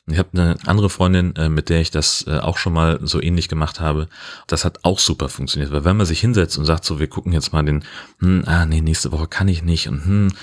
Ich 0.07 0.17
habe 0.17 0.29
eine 0.33 0.57
andere 0.65 0.89
Freundin, 0.89 1.35
äh, 1.35 1.47
mit 1.47 1.69
der 1.69 1.79
ich 1.79 1.91
das 1.91 2.25
äh, 2.27 2.39
auch 2.39 2.57
schon 2.57 2.73
mal 2.73 2.99
so 3.03 3.21
ähnlich 3.21 3.49
gemacht 3.49 3.79
habe. 3.79 4.07
Das 4.47 4.65
hat 4.65 4.79
auch 4.83 4.99
super 4.99 5.29
funktioniert, 5.29 5.71
weil 5.71 5.85
wenn 5.85 5.97
man 5.97 6.05
sich 6.05 6.19
hinsetzt 6.19 6.57
und 6.57 6.65
sagt 6.65 6.85
so, 6.85 6.99
wir 6.99 7.07
gucken 7.07 7.33
jetzt 7.33 7.53
mal 7.53 7.63
den, 7.63 7.83
hm, 8.19 8.43
ah 8.45 8.65
nee, 8.65 8.81
nächste 8.81 9.11
Woche 9.11 9.27
kann 9.27 9.47
ich 9.47 9.63
nicht 9.63 9.87
und 9.87 10.03
hm, 10.05 10.33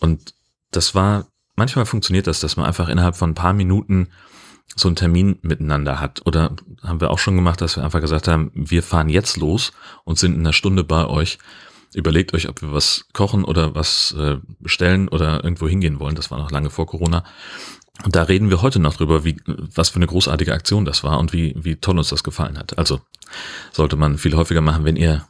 und 0.00 0.34
das 0.70 0.94
war, 0.94 1.26
manchmal 1.56 1.86
funktioniert 1.86 2.26
das, 2.26 2.40
dass 2.40 2.56
man 2.56 2.66
einfach 2.66 2.88
innerhalb 2.88 3.16
von 3.16 3.30
ein 3.30 3.34
paar 3.34 3.52
Minuten 3.52 4.08
so 4.76 4.88
einen 4.88 4.96
Termin 4.96 5.38
miteinander 5.42 6.00
hat. 6.00 6.24
Oder 6.26 6.54
haben 6.82 7.00
wir 7.00 7.10
auch 7.10 7.18
schon 7.18 7.36
gemacht, 7.36 7.60
dass 7.60 7.76
wir 7.76 7.84
einfach 7.84 8.00
gesagt 8.00 8.28
haben, 8.28 8.50
wir 8.54 8.82
fahren 8.82 9.08
jetzt 9.08 9.36
los 9.36 9.72
und 10.04 10.18
sind 10.18 10.34
in 10.34 10.40
einer 10.40 10.52
Stunde 10.52 10.84
bei 10.84 11.06
euch. 11.06 11.38
Überlegt 11.94 12.34
euch, 12.34 12.48
ob 12.48 12.60
wir 12.60 12.72
was 12.72 13.06
kochen 13.14 13.44
oder 13.44 13.74
was 13.74 14.14
äh, 14.18 14.36
bestellen 14.60 15.08
oder 15.08 15.42
irgendwo 15.42 15.66
hingehen 15.66 16.00
wollen. 16.00 16.14
Das 16.14 16.30
war 16.30 16.38
noch 16.38 16.50
lange 16.50 16.70
vor 16.70 16.86
Corona. 16.86 17.24
Und 18.04 18.14
da 18.14 18.22
reden 18.22 18.50
wir 18.50 18.62
heute 18.62 18.78
noch 18.78 18.96
drüber, 18.96 19.24
wie, 19.24 19.40
was 19.46 19.90
für 19.90 19.96
eine 19.96 20.06
großartige 20.06 20.52
Aktion 20.52 20.84
das 20.84 21.02
war 21.02 21.18
und 21.18 21.32
wie, 21.32 21.54
wie 21.56 21.76
toll 21.76 21.98
uns 21.98 22.10
das 22.10 22.22
gefallen 22.22 22.58
hat. 22.58 22.78
Also 22.78 23.00
sollte 23.72 23.96
man 23.96 24.18
viel 24.18 24.36
häufiger 24.36 24.60
machen, 24.60 24.84
wenn 24.84 24.96
ihr 24.96 25.26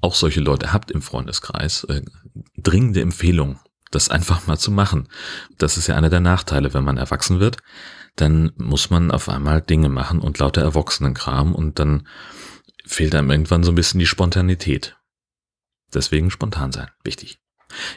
auch 0.00 0.14
solche 0.14 0.40
Leute 0.40 0.72
habt 0.72 0.90
im 0.90 1.02
Freundeskreis. 1.02 1.84
Äh, 1.84 2.02
dringende 2.56 3.00
Empfehlung, 3.00 3.60
das 3.90 4.08
einfach 4.08 4.46
mal 4.46 4.58
zu 4.58 4.70
machen. 4.70 5.08
Das 5.58 5.76
ist 5.76 5.86
ja 5.86 5.96
einer 5.96 6.10
der 6.10 6.20
Nachteile, 6.20 6.74
wenn 6.74 6.84
man 6.84 6.96
erwachsen 6.96 7.38
wird. 7.38 7.58
Dann 8.16 8.52
muss 8.56 8.90
man 8.90 9.10
auf 9.10 9.28
einmal 9.28 9.60
Dinge 9.60 9.88
machen 9.88 10.20
und 10.20 10.38
lauter 10.38 10.62
Erwachsenenkram 10.62 11.54
und 11.54 11.78
dann 11.78 12.08
fehlt 12.84 13.14
einem 13.14 13.30
irgendwann 13.30 13.62
so 13.62 13.70
ein 13.70 13.76
bisschen 13.76 14.00
die 14.00 14.06
Spontanität. 14.06 14.96
Deswegen 15.94 16.30
spontan 16.30 16.72
sein. 16.72 16.88
Wichtig. 17.04 17.40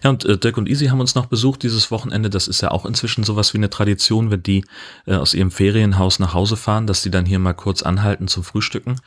Ja, 0.04 0.10
und 0.10 0.26
äh, 0.26 0.38
Dirk 0.38 0.58
und 0.58 0.68
Easy 0.70 0.88
haben 0.88 1.00
uns 1.00 1.16
noch 1.16 1.28
besucht 1.28 1.64
dieses 1.64 1.92
Wochenende. 1.92 2.30
Das 2.30 2.48
ist 2.48 2.62
ja 2.62 2.72
auch 2.72 2.86
inzwischen 2.86 3.24
sowas 3.24 3.54
wie 3.54 3.58
eine 3.58 3.70
Tradition, 3.70 4.32
wenn 4.32 4.44
die 4.44 4.66
äh, 5.06 5.16
aus 5.16 5.34
ihrem 5.34 5.52
Ferienhaus 5.52 6.20
nach 6.20 6.34
Hause 6.34 6.58
fahren, 6.58 6.88
dass 6.88 7.02
die 7.04 7.12
dann 7.12 7.26
hier 7.26 7.40
mal 7.40 7.54
kurz 7.54 7.84
anhalten 7.84 8.28
zum 8.28 8.44
Frühstücken. 8.44 9.00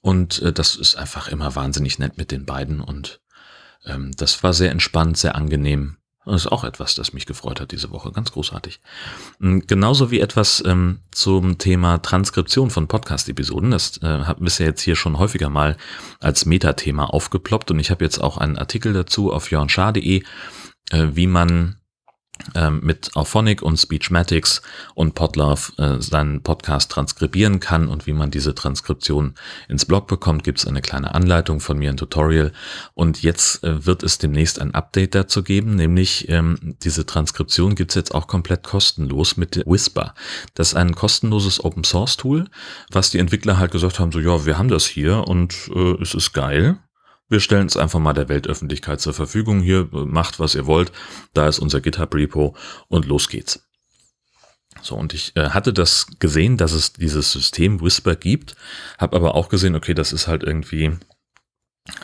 Und 0.00 0.40
äh, 0.42 0.52
das 0.52 0.76
ist 0.76 0.96
einfach 0.96 1.28
immer 1.28 1.54
wahnsinnig 1.54 1.98
nett 1.98 2.18
mit 2.18 2.30
den 2.30 2.46
beiden. 2.46 2.80
Und 2.80 3.20
ähm, 3.84 4.12
das 4.16 4.42
war 4.42 4.52
sehr 4.52 4.70
entspannt, 4.70 5.16
sehr 5.18 5.34
angenehm. 5.34 5.96
Das 6.32 6.42
ist 6.42 6.52
auch 6.52 6.64
etwas, 6.64 6.94
das 6.94 7.12
mich 7.12 7.26
gefreut 7.26 7.60
hat 7.60 7.72
diese 7.72 7.90
Woche. 7.90 8.12
Ganz 8.12 8.32
großartig. 8.32 8.80
Mm, 9.38 9.60
genauso 9.66 10.10
wie 10.10 10.20
etwas 10.20 10.62
ähm, 10.66 11.00
zum 11.10 11.58
Thema 11.58 11.98
Transkription 11.98 12.70
von 12.70 12.86
Podcast-Episoden. 12.86 13.70
Das 13.70 13.96
äh, 13.98 14.26
wir 14.44 14.50
ja 14.58 14.66
jetzt 14.66 14.82
hier 14.82 14.96
schon 14.96 15.18
häufiger 15.18 15.48
mal 15.48 15.76
als 16.20 16.44
Metathema 16.44 17.06
aufgeploppt. 17.06 17.70
Und 17.70 17.78
ich 17.78 17.90
habe 17.90 18.04
jetzt 18.04 18.18
auch 18.18 18.36
einen 18.36 18.58
Artikel 18.58 18.92
dazu 18.92 19.32
auf 19.32 19.50
jörnschar.de, 19.50 20.22
äh, 20.90 21.06
wie 21.12 21.26
man 21.26 21.76
mit 22.80 23.14
Auphonic 23.14 23.62
und 23.62 23.76
Speechmatics 23.76 24.62
und 24.94 25.14
Podlove 25.14 25.72
äh, 25.78 26.00
seinen 26.00 26.42
Podcast 26.42 26.90
transkribieren 26.90 27.60
kann 27.60 27.88
und 27.88 28.06
wie 28.06 28.12
man 28.12 28.30
diese 28.30 28.54
Transkription 28.54 29.34
ins 29.68 29.84
Blog 29.84 30.06
bekommt, 30.06 30.44
gibt 30.44 30.58
es 30.58 30.66
eine 30.66 30.80
kleine 30.80 31.14
Anleitung 31.14 31.60
von 31.60 31.78
mir, 31.78 31.90
ein 31.90 31.96
Tutorial. 31.96 32.52
Und 32.94 33.22
jetzt 33.22 33.64
äh, 33.64 33.86
wird 33.86 34.02
es 34.02 34.18
demnächst 34.18 34.60
ein 34.60 34.74
Update 34.74 35.14
dazu 35.14 35.42
geben, 35.42 35.76
nämlich 35.76 36.28
ähm, 36.28 36.76
diese 36.82 37.06
Transkription 37.06 37.74
gibt 37.74 37.90
es 37.92 37.94
jetzt 37.96 38.14
auch 38.14 38.26
komplett 38.26 38.62
kostenlos 38.62 39.36
mit 39.36 39.62
Whisper. 39.66 40.14
Das 40.54 40.68
ist 40.68 40.74
ein 40.74 40.94
kostenloses 40.94 41.62
Open 41.64 41.84
Source 41.84 42.16
Tool, 42.16 42.46
was 42.90 43.10
die 43.10 43.18
Entwickler 43.18 43.58
halt 43.58 43.72
gesagt 43.72 43.98
haben, 43.98 44.12
so 44.12 44.20
ja, 44.20 44.46
wir 44.46 44.58
haben 44.58 44.68
das 44.68 44.86
hier 44.86 45.26
und 45.26 45.54
äh, 45.74 46.02
es 46.02 46.14
ist 46.14 46.32
geil 46.32 46.78
wir 47.28 47.40
stellen 47.40 47.66
es 47.66 47.76
einfach 47.76 47.98
mal 47.98 48.14
der 48.14 48.28
Weltöffentlichkeit 48.28 49.00
zur 49.00 49.14
Verfügung. 49.14 49.60
Hier 49.60 49.88
macht, 49.92 50.40
was 50.40 50.54
ihr 50.54 50.66
wollt. 50.66 50.92
Da 51.34 51.48
ist 51.48 51.58
unser 51.58 51.80
GitHub-Repo 51.80 52.56
und 52.88 53.06
los 53.06 53.28
geht's. 53.28 53.68
So, 54.82 54.96
und 54.96 55.12
ich 55.12 55.34
äh, 55.36 55.50
hatte 55.50 55.72
das 55.72 56.06
gesehen, 56.18 56.56
dass 56.56 56.72
es 56.72 56.92
dieses 56.92 57.32
System 57.32 57.80
Whisper 57.80 58.14
gibt, 58.14 58.54
habe 58.96 59.16
aber 59.16 59.34
auch 59.34 59.48
gesehen, 59.48 59.74
okay, 59.74 59.94
das 59.94 60.12
ist 60.12 60.28
halt 60.28 60.44
irgendwie 60.44 60.92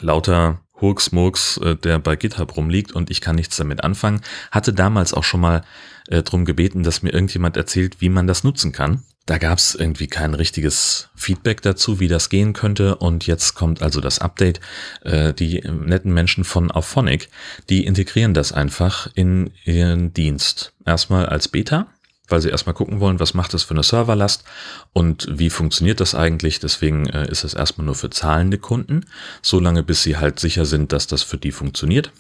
lauter 0.01 0.61
Hurksmurks, 0.81 1.59
äh, 1.59 1.77
der 1.77 1.99
bei 1.99 2.17
GitHub 2.17 2.57
rumliegt 2.57 2.93
und 2.93 3.11
ich 3.11 3.21
kann 3.21 3.37
nichts 3.37 3.57
damit 3.57 3.85
anfangen. 3.85 4.23
Hatte 4.51 4.73
damals 4.73 5.15
auch 5.15 5.25
schon 5.25 5.41
mal 5.41 5.63
äh, 6.09 6.23
drum 6.23 6.45
gebeten, 6.45 6.83
dass 6.83 7.03
mir 7.03 7.13
irgendjemand 7.13 7.57
erzählt, 7.57 8.01
wie 8.01 8.09
man 8.09 8.27
das 8.27 8.45
nutzen 8.45 8.73
kann. 8.73 9.05
Da 9.27 9.39
gab 9.39 9.59
es 9.59 9.75
irgendwie 9.75 10.07
kein 10.07 10.35
richtiges 10.35 11.09
Feedback 11.15 11.63
dazu, 11.63 11.99
wie 11.99 12.09
das 12.09 12.29
gehen 12.29 12.53
könnte. 12.53 12.97
Und 12.97 13.27
jetzt 13.27 13.55
kommt 13.55 13.81
also 13.81 14.01
das 14.01 14.19
Update. 14.19 14.61
Äh, 15.03 15.33
die 15.33 15.61
netten 15.63 16.13
Menschen 16.13 16.45
von 16.45 16.71
Auphonic, 16.71 17.31
die 17.71 17.87
integrieren 17.87 18.35
das 18.35 18.53
einfach 18.53 19.09
in 19.15 19.51
ihren 19.65 20.13
Dienst. 20.13 20.75
Erstmal 20.85 21.25
als 21.27 21.49
Beta, 21.49 21.87
weil 22.29 22.43
sie 22.43 22.51
erstmal 22.51 22.75
gucken 22.75 23.01
wollen, 23.01 23.19
was 23.19 23.33
macht 23.33 23.55
das 23.55 23.63
für 23.63 23.73
eine 23.73 23.83
Serverlast 23.83 24.45
und 24.93 25.27
wie 25.31 25.49
funktioniert 25.49 26.01
das 26.01 26.15
eigentlich. 26.15 26.61
Deswegen 26.61 27.07
äh, 27.09 27.27
ist 27.31 27.45
es 27.45 27.55
erstmal 27.55 27.87
nur 27.87 27.95
für 27.95 28.11
zahlende 28.11 28.59
Kunden, 28.59 29.07
solange 29.41 29.83
bis 29.83 30.03
sie 30.03 30.19
halt 30.19 30.39
sicher 30.39 30.67
sind, 30.67 30.93
dass 30.93 31.07
das 31.07 31.23
für 31.23 31.39
die 31.39 31.53
funktioniert. 31.53 32.13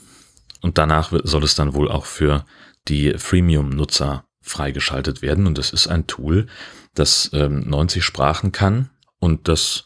Und 0.63 0.79
danach 0.79 1.13
soll 1.25 1.45
es 1.45 1.55
dann 1.55 1.75
wohl 1.75 1.91
auch 1.91 2.07
für 2.07 2.47
die 2.89 3.19
Freemium-Nutzer 3.19 4.25
freigeschaltet 4.41 5.21
werden. 5.21 5.47
Und 5.47 5.59
das 5.59 5.71
ist 5.71 5.89
ein 5.89 6.07
Tool, 6.07 6.47
das 6.95 7.31
ähm, 7.33 7.69
90 7.69 8.05
Sprachen 8.05 8.53
kann 8.53 8.91
und 9.19 9.49
das 9.49 9.85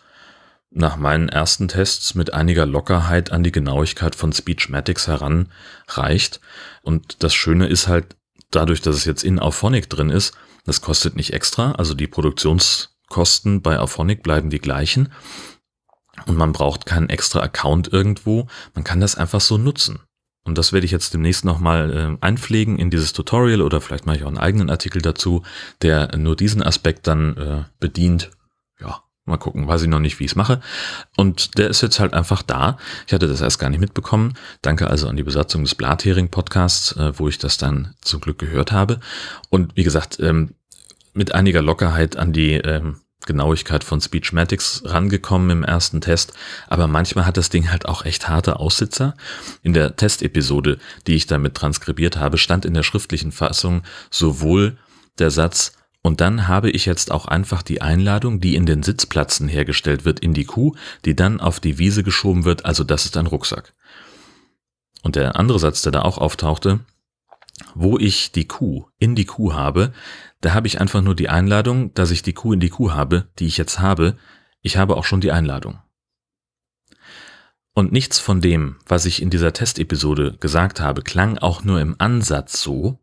nach 0.70 0.96
meinen 0.96 1.28
ersten 1.28 1.68
Tests 1.68 2.14
mit 2.14 2.34
einiger 2.34 2.66
Lockerheit 2.66 3.32
an 3.32 3.42
die 3.42 3.52
Genauigkeit 3.52 4.14
von 4.14 4.32
Speechmatics 4.32 5.06
heranreicht. 5.06 6.40
Und 6.82 7.22
das 7.22 7.34
Schöne 7.34 7.66
ist 7.66 7.88
halt, 7.88 8.16
dadurch, 8.50 8.80
dass 8.80 8.96
es 8.96 9.04
jetzt 9.04 9.24
in 9.24 9.38
Auphonic 9.38 9.88
drin 9.88 10.10
ist, 10.10 10.36
das 10.64 10.80
kostet 10.80 11.16
nicht 11.16 11.32
extra, 11.32 11.72
also 11.72 11.94
die 11.94 12.06
Produktionskosten 12.06 13.62
bei 13.62 13.78
Auphonic 13.78 14.22
bleiben 14.22 14.50
die 14.50 14.58
gleichen. 14.58 15.12
Und 16.26 16.36
man 16.36 16.52
braucht 16.52 16.84
keinen 16.84 17.08
extra 17.08 17.40
Account 17.40 17.92
irgendwo. 17.92 18.48
Man 18.74 18.84
kann 18.84 19.00
das 19.00 19.14
einfach 19.14 19.40
so 19.40 19.56
nutzen. 19.56 20.00
Und 20.44 20.56
das 20.56 20.72
werde 20.72 20.86
ich 20.86 20.92
jetzt 20.92 21.12
demnächst 21.12 21.44
nochmal 21.44 22.18
äh, 22.20 22.24
einpflegen 22.24 22.78
in 22.78 22.90
dieses 22.90 23.12
Tutorial 23.12 23.60
oder 23.60 23.80
vielleicht 23.80 24.06
mache 24.06 24.16
ich 24.16 24.24
auch 24.24 24.28
einen 24.28 24.38
eigenen 24.38 24.70
Artikel 24.70 25.02
dazu, 25.02 25.42
der 25.82 26.16
nur 26.16 26.36
diesen 26.36 26.62
Aspekt 26.62 27.06
dann 27.06 27.36
äh, 27.36 27.64
bedient. 27.80 28.30
Ja, 28.80 29.02
mal 29.26 29.36
gucken, 29.36 29.68
weiß 29.68 29.82
ich 29.82 29.88
noch 29.88 30.00
nicht, 30.00 30.18
wie 30.18 30.24
ich 30.24 30.32
es 30.32 30.36
mache. 30.36 30.60
Und 31.16 31.58
der 31.58 31.68
ist 31.68 31.82
jetzt 31.82 32.00
halt 32.00 32.14
einfach 32.14 32.42
da. 32.42 32.78
Ich 33.06 33.12
hatte 33.12 33.28
das 33.28 33.40
erst 33.40 33.58
gar 33.58 33.68
nicht 33.68 33.80
mitbekommen. 33.80 34.34
Danke 34.62 34.88
also 34.88 35.08
an 35.08 35.16
die 35.16 35.22
Besatzung 35.22 35.62
des 35.64 35.74
Blathering-Podcasts, 35.74 36.92
äh, 36.96 37.18
wo 37.18 37.28
ich 37.28 37.38
das 37.38 37.58
dann 37.58 37.94
zum 38.00 38.20
Glück 38.20 38.38
gehört 38.38 38.72
habe. 38.72 39.00
Und 39.50 39.76
wie 39.76 39.84
gesagt, 39.84 40.18
ähm, 40.20 40.54
mit 41.12 41.34
einiger 41.34 41.62
Lockerheit 41.62 42.16
an 42.16 42.32
die 42.32 42.54
ähm, 42.54 43.00
Genauigkeit 43.28 43.84
von 43.84 44.00
Speechmatics 44.00 44.82
rangekommen 44.84 45.50
im 45.50 45.62
ersten 45.62 46.00
Test, 46.00 46.32
aber 46.66 46.88
manchmal 46.88 47.26
hat 47.26 47.36
das 47.36 47.50
Ding 47.50 47.70
halt 47.70 47.86
auch 47.86 48.04
echt 48.04 48.28
harte 48.28 48.58
Aussitzer. 48.58 49.14
In 49.62 49.74
der 49.74 49.94
Testepisode, 49.94 50.78
die 51.06 51.14
ich 51.14 51.28
damit 51.28 51.54
transkribiert 51.54 52.16
habe, 52.16 52.38
stand 52.38 52.64
in 52.64 52.74
der 52.74 52.82
schriftlichen 52.82 53.30
Fassung 53.30 53.82
sowohl 54.10 54.76
der 55.20 55.30
Satz 55.30 55.74
und 56.02 56.20
dann 56.20 56.48
habe 56.48 56.70
ich 56.70 56.86
jetzt 56.86 57.10
auch 57.10 57.26
einfach 57.26 57.62
die 57.62 57.82
Einladung, 57.82 58.40
die 58.40 58.54
in 58.54 58.66
den 58.66 58.82
Sitzplatzen 58.82 59.48
hergestellt 59.48 60.04
wird, 60.04 60.20
in 60.20 60.32
die 60.32 60.44
Kuh, 60.44 60.74
die 61.04 61.14
dann 61.14 61.40
auf 61.40 61.60
die 61.60 61.78
Wiese 61.78 62.02
geschoben 62.02 62.44
wird, 62.44 62.64
also 62.64 62.84
das 62.84 63.04
ist 63.04 63.16
ein 63.16 63.26
Rucksack. 63.26 63.74
Und 65.02 65.16
der 65.16 65.36
andere 65.36 65.58
Satz, 65.58 65.82
der 65.82 65.92
da 65.92 66.02
auch 66.02 66.18
auftauchte, 66.18 66.80
wo 67.74 67.98
ich 67.98 68.32
die 68.32 68.46
Kuh 68.46 68.86
in 68.98 69.14
die 69.14 69.24
Kuh 69.24 69.52
habe, 69.52 69.92
da 70.40 70.54
habe 70.54 70.66
ich 70.66 70.80
einfach 70.80 71.02
nur 71.02 71.14
die 71.14 71.28
Einladung, 71.28 71.92
dass 71.94 72.10
ich 72.10 72.22
die 72.22 72.32
Kuh 72.32 72.52
in 72.52 72.60
die 72.60 72.68
Kuh 72.68 72.92
habe, 72.92 73.28
die 73.38 73.46
ich 73.46 73.56
jetzt 73.56 73.80
habe. 73.80 74.16
Ich 74.60 74.76
habe 74.76 74.96
auch 74.96 75.04
schon 75.04 75.20
die 75.20 75.32
Einladung. 75.32 75.78
Und 77.74 77.92
nichts 77.92 78.18
von 78.18 78.40
dem, 78.40 78.76
was 78.86 79.04
ich 79.04 79.22
in 79.22 79.30
dieser 79.30 79.52
Testepisode 79.52 80.36
gesagt 80.40 80.80
habe, 80.80 81.02
klang 81.02 81.38
auch 81.38 81.62
nur 81.62 81.80
im 81.80 81.94
Ansatz 81.98 82.60
so, 82.60 82.98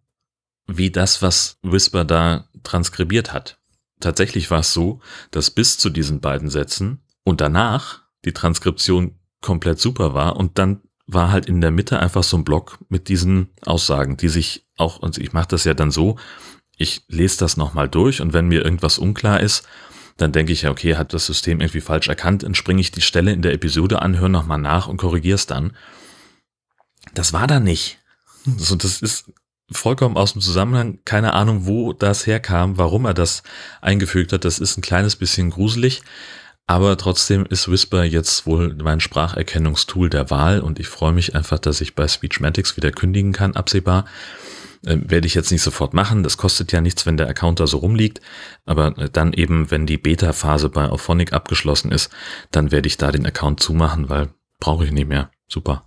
wie 0.67 0.91
das, 0.91 1.21
was 1.21 1.59
Whisper 1.61 2.03
da 2.03 2.49
transkribiert 2.63 3.31
hat. 3.31 3.59
Tatsächlich 3.99 4.51
war 4.51 4.59
es 4.59 4.73
so, 4.73 4.99
dass 5.31 5.51
bis 5.51 5.77
zu 5.77 5.89
diesen 5.89 6.19
beiden 6.19 6.49
Sätzen 6.49 7.03
und 7.23 7.39
danach 7.39 8.03
die 8.25 8.33
Transkription 8.33 9.17
komplett 9.41 9.79
super 9.79 10.13
war 10.13 10.35
und 10.35 10.57
dann 10.57 10.81
war 11.07 11.31
halt 11.31 11.45
in 11.45 11.61
der 11.61 11.71
Mitte 11.71 11.99
einfach 11.99 12.23
so 12.23 12.35
ein 12.35 12.43
Block 12.43 12.79
mit 12.89 13.09
diesen 13.09 13.49
Aussagen, 13.65 14.17
die 14.17 14.27
sich 14.27 14.67
auch, 14.75 14.99
und 14.99 15.17
ich 15.17 15.33
mache 15.33 15.49
das 15.49 15.63
ja 15.63 15.73
dann 15.73 15.91
so, 15.91 16.17
ich 16.77 17.03
lese 17.07 17.37
das 17.39 17.57
nochmal 17.57 17.89
durch 17.89 18.21
und 18.21 18.33
wenn 18.33 18.47
mir 18.47 18.63
irgendwas 18.63 18.97
unklar 18.97 19.39
ist, 19.39 19.67
dann 20.17 20.31
denke 20.31 20.53
ich 20.53 20.63
ja, 20.63 20.71
okay, 20.71 20.95
hat 20.95 21.13
das 21.13 21.25
System 21.25 21.59
irgendwie 21.59 21.81
falsch 21.81 22.07
erkannt, 22.07 22.43
dann 22.43 22.55
springe 22.55 22.81
ich 22.81 22.91
die 22.91 23.01
Stelle 23.01 23.33
in 23.33 23.41
der 23.41 23.53
Episode 23.53 24.01
an, 24.01 24.17
höre 24.17 24.29
nochmal 24.29 24.59
nach 24.59 24.87
und 24.87 24.97
korrigiere 24.97 25.35
es 25.35 25.45
dann. 25.45 25.75
Das 27.13 27.33
war 27.33 27.47
da 27.47 27.59
nicht. 27.59 27.99
So, 28.45 28.75
das 28.75 29.01
ist 29.01 29.31
vollkommen 29.71 30.17
aus 30.17 30.33
dem 30.33 30.41
Zusammenhang, 30.41 30.99
keine 31.05 31.33
Ahnung, 31.33 31.65
wo 31.65 31.91
das 31.91 32.27
herkam, 32.27 32.77
warum 32.77 33.05
er 33.05 33.13
das 33.13 33.43
eingefügt 33.81 34.31
hat. 34.31 34.45
Das 34.45 34.59
ist 34.59 34.77
ein 34.77 34.81
kleines 34.81 35.15
bisschen 35.15 35.49
gruselig, 35.49 36.03
aber 36.67 36.97
trotzdem 36.97 37.45
ist 37.45 37.69
Whisper 37.69 38.03
jetzt 38.03 38.45
wohl 38.45 38.75
mein 38.75 38.99
Spracherkennungstool 38.99 40.09
der 40.09 40.29
Wahl 40.29 40.61
und 40.61 40.79
ich 40.79 40.87
freue 40.87 41.13
mich 41.13 41.35
einfach, 41.35 41.59
dass 41.59 41.81
ich 41.81 41.95
bei 41.95 42.07
Speechmatics 42.07 42.77
wieder 42.77 42.91
kündigen 42.91 43.33
kann, 43.33 43.55
absehbar. 43.55 44.05
Äh, 44.85 44.97
werde 45.09 45.27
ich 45.27 45.33
jetzt 45.33 45.51
nicht 45.51 45.61
sofort 45.61 45.93
machen, 45.93 46.23
das 46.23 46.37
kostet 46.37 46.71
ja 46.71 46.81
nichts, 46.81 47.05
wenn 47.05 47.17
der 47.17 47.27
Account 47.27 47.59
da 47.59 47.67
so 47.67 47.77
rumliegt, 47.77 48.21
aber 48.65 48.91
dann 48.91 49.33
eben, 49.33 49.71
wenn 49.71 49.85
die 49.85 49.97
Beta-Phase 49.97 50.69
bei 50.69 50.89
Auphonic 50.89 51.33
abgeschlossen 51.33 51.91
ist, 51.91 52.11
dann 52.51 52.71
werde 52.71 52.87
ich 52.87 52.97
da 52.97 53.11
den 53.11 53.25
Account 53.25 53.59
zumachen, 53.59 54.09
weil 54.09 54.29
brauche 54.59 54.85
ich 54.85 54.91
nicht 54.91 55.07
mehr. 55.07 55.31
Super. 55.47 55.85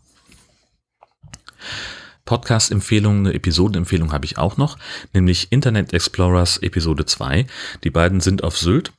Podcast-Empfehlung, 2.25 3.21
eine 3.21 3.35
Episodenempfehlung 3.35 4.13
habe 4.13 4.27
ich 4.27 4.37
auch 4.37 4.59
noch, 4.59 4.77
nämlich 5.15 5.51
Internet 5.51 5.95
Explorers 5.95 6.59
Episode 6.59 7.07
2. 7.07 7.47
Die 7.85 7.91
beiden 7.91 8.21
sind 8.21 8.45
auf 8.45 8.59
Sylt 8.59 8.93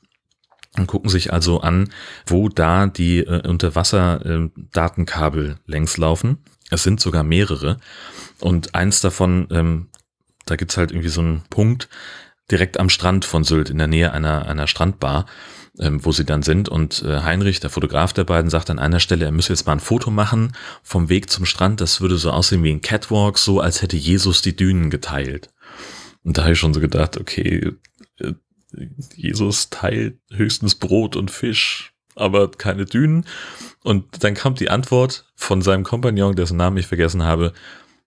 und 0.76 0.88
gucken 0.88 1.10
sich 1.10 1.32
also 1.32 1.60
an, 1.60 1.90
wo 2.26 2.48
da 2.48 2.86
die 2.86 3.20
äh, 3.20 3.46
Unterwasser-Datenkabel 3.46 5.50
äh, 5.50 5.70
längs 5.70 5.96
laufen. 5.96 6.38
Es 6.70 6.82
sind 6.82 7.00
sogar 7.00 7.22
mehrere. 7.22 7.78
Und 8.40 8.74
eins 8.74 9.00
davon, 9.00 9.48
ähm, 9.50 9.88
da 10.46 10.56
gibt's 10.56 10.76
halt 10.76 10.90
irgendwie 10.92 11.08
so 11.08 11.20
einen 11.20 11.42
Punkt 11.50 11.88
direkt 12.50 12.80
am 12.80 12.88
Strand 12.88 13.24
von 13.24 13.44
Sylt, 13.44 13.70
in 13.70 13.78
der 13.78 13.86
Nähe 13.86 14.12
einer, 14.12 14.46
einer 14.46 14.66
Strandbar 14.66 15.26
ähm, 15.78 16.04
wo 16.04 16.12
sie 16.12 16.24
dann 16.24 16.42
sind. 16.42 16.68
Und 16.68 17.02
äh, 17.02 17.20
Heinrich, 17.22 17.60
der 17.60 17.70
Fotograf 17.70 18.12
der 18.12 18.24
beiden, 18.24 18.50
sagt 18.50 18.70
an 18.70 18.78
einer 18.78 19.00
Stelle, 19.00 19.24
er 19.24 19.32
müsse 19.32 19.52
jetzt 19.52 19.66
mal 19.66 19.72
ein 19.72 19.80
Foto 19.80 20.10
machen 20.10 20.52
vom 20.82 21.08
Weg 21.08 21.30
zum 21.30 21.46
Strand. 21.46 21.80
Das 21.80 22.00
würde 22.00 22.16
so 22.16 22.30
aussehen 22.30 22.62
wie 22.62 22.72
ein 22.72 22.82
Catwalk, 22.82 23.38
so 23.38 23.60
als 23.60 23.82
hätte 23.82 23.96
Jesus 23.96 24.42
die 24.42 24.56
Dünen 24.56 24.90
geteilt. 24.90 25.50
Und 26.22 26.36
da 26.36 26.42
habe 26.42 26.52
ich 26.52 26.58
schon 26.58 26.74
so 26.74 26.80
gedacht, 26.80 27.18
okay, 27.18 27.72
äh, 28.18 28.32
Jesus 29.16 29.70
teilt 29.70 30.18
höchstens 30.32 30.76
Brot 30.76 31.16
und 31.16 31.30
Fisch, 31.30 31.92
aber 32.14 32.50
keine 32.50 32.84
Dünen. 32.84 33.24
Und 33.82 34.22
dann 34.22 34.34
kam 34.34 34.54
die 34.54 34.70
Antwort 34.70 35.24
von 35.34 35.62
seinem 35.62 35.84
Kompagnon, 35.84 36.36
dessen 36.36 36.56
Namen 36.56 36.76
ich 36.76 36.86
vergessen 36.86 37.22
habe, 37.22 37.52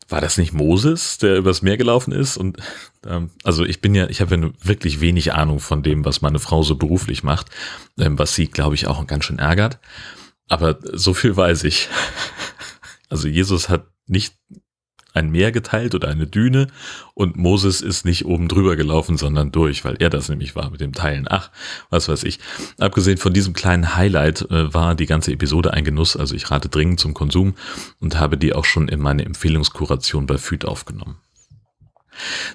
war 0.10 0.22
das 0.22 0.38
nicht 0.38 0.54
Moses, 0.54 1.18
der 1.18 1.38
übers 1.38 1.62
Meer 1.62 1.78
gelaufen 1.78 2.12
ist? 2.12 2.38
Und 2.38 2.58
ähm, 3.06 3.32
also 3.44 3.66
ich 3.66 3.82
bin 3.82 3.96
ja, 3.96 4.08
ich 4.10 4.22
habe 4.22 4.36
ja 4.36 4.50
wirklich 4.62 5.02
wenig 5.02 5.34
Ahnung 5.34 5.60
von 5.60 5.82
dem, 5.82 6.06
was 6.06 6.22
meine 6.22 6.40
Frau 6.40 6.64
so 6.64 6.76
beruflich 6.76 7.24
macht, 7.24 7.50
ähm, 7.98 8.20
was 8.20 8.36
sie, 8.36 8.48
glaube 8.48 8.76
ich, 8.76 8.88
auch 8.88 9.06
ganz 9.08 9.26
schön 9.26 9.40
ärgert. 9.40 9.80
Aber 10.48 10.78
so 10.94 11.14
viel 11.14 11.36
weiß 11.36 11.64
ich. 11.64 11.90
Also 13.10 13.28
Jesus 13.28 13.70
hat 13.70 13.86
nicht 14.08 14.34
ein 15.14 15.30
Meer 15.32 15.52
geteilt 15.52 15.96
oder 15.96 16.10
eine 16.10 16.28
Düne 16.28 16.68
und 17.14 17.38
Moses 17.38 17.82
ist 17.82 18.06
nicht 18.06 18.26
oben 18.26 18.48
drüber 18.48 18.76
gelaufen, 18.76 19.18
sondern 19.18 19.52
durch, 19.52 19.86
weil 19.86 19.96
er 20.00 20.10
das 20.10 20.30
nämlich 20.30 20.56
war 20.56 20.70
mit 20.70 20.82
dem 20.82 20.94
Teilen. 20.94 21.28
Ach, 21.30 21.52
was 21.90 22.10
weiß 22.10 22.24
ich. 22.24 22.40
Abgesehen 22.80 23.18
von 23.18 23.34
diesem 23.34 23.54
kleinen 23.54 23.96
Highlight 23.96 24.50
äh, 24.50 24.74
war 24.74 24.96
die 24.96 25.06
ganze 25.06 25.32
Episode 25.32 25.74
ein 25.74 25.86
Genuss, 25.86 26.18
also 26.18 26.36
ich 26.36 26.50
rate 26.52 26.70
dringend 26.70 27.00
zum 27.00 27.14
Konsum 27.14 27.54
und 28.00 28.20
habe 28.20 28.38
die 28.38 28.54
auch 28.54 28.66
schon 28.66 28.88
in 28.88 29.00
meine 29.00 29.26
Empfehlungskuration 29.26 30.26
bei 30.26 30.38
Füd 30.38 30.66
aufgenommen. 30.66 31.23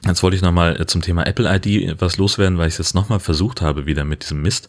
Jetzt 0.07 0.23
wollte 0.23 0.37
ich 0.37 0.43
nochmal 0.43 0.81
äh, 0.81 0.87
zum 0.87 1.03
Thema 1.03 1.27
Apple 1.27 1.49
ID 1.49 2.01
was 2.01 2.17
loswerden, 2.17 2.59
weil 2.59 2.69
ich 2.69 2.75
es 2.75 2.79
jetzt 2.79 2.95
nochmal 2.95 3.21
versucht 3.21 3.61
habe, 3.61 3.87
wieder 3.87 4.05
mit 4.05 4.23
diesem 4.23 4.43
Mist. 4.43 4.69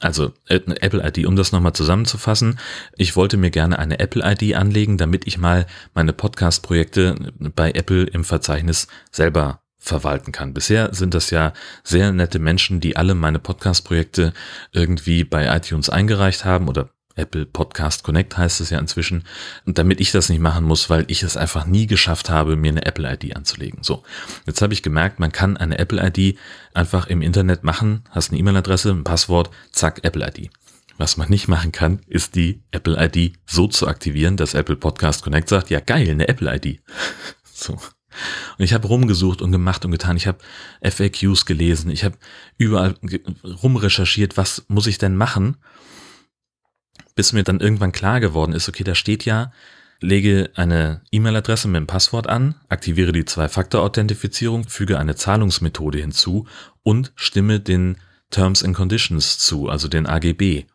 Also 0.00 0.32
äh, 0.46 0.56
Apple 0.56 1.06
ID, 1.06 1.26
um 1.26 1.36
das 1.36 1.52
nochmal 1.52 1.72
zusammenzufassen. 1.72 2.58
Ich 2.96 3.16
wollte 3.16 3.36
mir 3.36 3.50
gerne 3.50 3.78
eine 3.78 3.98
Apple 3.98 4.22
ID 4.24 4.54
anlegen, 4.54 4.98
damit 4.98 5.26
ich 5.26 5.38
mal 5.38 5.66
meine 5.94 6.12
Podcast-Projekte 6.12 7.32
bei 7.54 7.70
Apple 7.72 8.04
im 8.04 8.24
Verzeichnis 8.24 8.88
selber 9.10 9.60
verwalten 9.78 10.32
kann. 10.32 10.54
Bisher 10.54 10.92
sind 10.92 11.14
das 11.14 11.30
ja 11.30 11.52
sehr 11.84 12.12
nette 12.12 12.38
Menschen, 12.38 12.80
die 12.80 12.96
alle 12.96 13.14
meine 13.14 13.38
Podcast-Projekte 13.38 14.32
irgendwie 14.72 15.24
bei 15.24 15.54
iTunes 15.56 15.88
eingereicht 15.88 16.44
haben 16.44 16.68
oder 16.68 16.90
Apple 17.18 17.46
Podcast 17.46 18.04
Connect 18.04 18.36
heißt 18.36 18.60
es 18.60 18.70
ja 18.70 18.78
inzwischen. 18.78 19.24
Und 19.66 19.78
damit 19.78 20.00
ich 20.00 20.12
das 20.12 20.28
nicht 20.28 20.40
machen 20.40 20.64
muss, 20.64 20.88
weil 20.88 21.04
ich 21.08 21.22
es 21.22 21.36
einfach 21.36 21.66
nie 21.66 21.86
geschafft 21.86 22.30
habe, 22.30 22.56
mir 22.56 22.70
eine 22.70 22.86
Apple 22.86 23.12
ID 23.12 23.36
anzulegen. 23.36 23.82
So, 23.82 24.02
jetzt 24.46 24.62
habe 24.62 24.72
ich 24.72 24.82
gemerkt, 24.82 25.20
man 25.20 25.32
kann 25.32 25.56
eine 25.56 25.78
Apple 25.78 26.04
ID 26.04 26.38
einfach 26.74 27.06
im 27.08 27.22
Internet 27.22 27.64
machen, 27.64 28.04
hast 28.10 28.30
eine 28.30 28.38
E-Mail-Adresse, 28.38 28.90
ein 28.90 29.04
Passwort, 29.04 29.50
zack, 29.72 30.00
Apple 30.04 30.26
ID. 30.26 30.50
Was 30.96 31.16
man 31.16 31.28
nicht 31.28 31.46
machen 31.46 31.70
kann, 31.70 32.00
ist 32.08 32.34
die 32.34 32.60
Apple 32.72 32.96
ID 32.98 33.38
so 33.46 33.68
zu 33.68 33.86
aktivieren, 33.86 34.36
dass 34.36 34.54
Apple 34.54 34.76
Podcast 34.76 35.22
Connect 35.22 35.48
sagt, 35.48 35.70
ja 35.70 35.78
geil, 35.80 36.08
eine 36.08 36.28
Apple 36.28 36.54
ID. 36.54 36.80
So. 37.60 37.72
Und 37.72 38.64
ich 38.64 38.72
habe 38.72 38.86
rumgesucht 38.86 39.42
und 39.42 39.52
gemacht 39.52 39.84
und 39.84 39.90
getan. 39.90 40.16
Ich 40.16 40.26
habe 40.26 40.38
FAQs 40.82 41.44
gelesen. 41.44 41.90
Ich 41.90 42.04
habe 42.04 42.16
überall 42.56 42.94
rumrecherchiert, 43.62 44.36
was 44.36 44.64
muss 44.68 44.86
ich 44.86 44.98
denn 44.98 45.16
machen, 45.16 45.56
bis 47.18 47.32
mir 47.32 47.42
dann 47.42 47.58
irgendwann 47.58 47.90
klar 47.90 48.20
geworden 48.20 48.52
ist, 48.52 48.68
okay, 48.68 48.84
da 48.84 48.94
steht 48.94 49.24
ja, 49.24 49.50
lege 49.98 50.50
eine 50.54 51.02
E-Mail-Adresse 51.10 51.66
mit 51.66 51.74
dem 51.74 51.88
Passwort 51.88 52.28
an, 52.28 52.54
aktiviere 52.68 53.10
die 53.10 53.24
Zwei-Faktor-Authentifizierung, 53.24 54.68
füge 54.68 55.00
eine 55.00 55.16
Zahlungsmethode 55.16 55.98
hinzu 55.98 56.46
und 56.84 57.10
stimme 57.16 57.58
den 57.58 57.96
Terms 58.30 58.62
and 58.62 58.76
Conditions 58.76 59.36
zu, 59.36 59.68
also 59.68 59.88
den 59.88 60.06
AGB. 60.06 60.66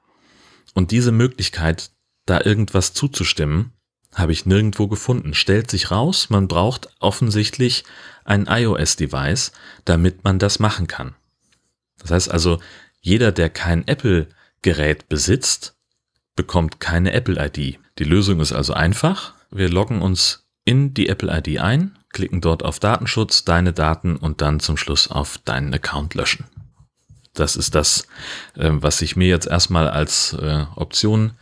Und 0.73 0.91
diese 0.91 1.13
Möglichkeit, 1.13 1.91
da 2.25 2.41
irgendwas 2.41 2.93
zuzustimmen, 2.93 3.71
habe 4.13 4.33
ich 4.33 4.45
nirgendwo 4.45 4.89
gefunden. 4.89 5.33
Stellt 5.33 5.71
sich 5.71 5.91
raus, 5.91 6.29
man 6.29 6.49
braucht 6.49 6.89
offensichtlich 6.99 7.85
ein 8.25 8.47
iOS-Device, 8.49 9.53
damit 9.85 10.25
man 10.25 10.39
das 10.39 10.59
machen 10.59 10.87
kann. 10.87 11.15
Das 11.99 12.11
heißt 12.11 12.31
also, 12.31 12.59
jeder, 12.99 13.31
der 13.31 13.49
kein 13.49 13.87
Apple-Gerät 13.87 15.07
besitzt, 15.07 15.77
bekommt 16.35 16.79
keine 16.79 17.13
Apple-ID. 17.13 17.79
Die 17.99 18.03
Lösung 18.03 18.39
ist 18.39 18.53
also 18.53 18.73
einfach. 18.73 19.33
Wir 19.51 19.69
loggen 19.69 20.01
uns 20.01 20.47
in 20.65 20.93
die 20.93 21.09
Apple-ID 21.09 21.59
ein, 21.59 21.97
klicken 22.11 22.41
dort 22.41 22.63
auf 22.63 22.79
Datenschutz, 22.79 23.43
deine 23.43 23.73
Daten 23.73 24.15
und 24.15 24.41
dann 24.41 24.59
zum 24.59 24.77
Schluss 24.77 25.09
auf 25.09 25.37
deinen 25.39 25.73
Account 25.73 26.15
löschen. 26.15 26.45
Das 27.33 27.55
ist 27.55 27.75
das, 27.75 28.07
ähm, 28.57 28.83
was 28.83 28.99
sich 28.99 29.15
mir 29.15 29.27
jetzt 29.27 29.47
erstmal 29.47 29.87
als 29.87 30.33
äh, 30.33 30.65
Option 30.75 31.33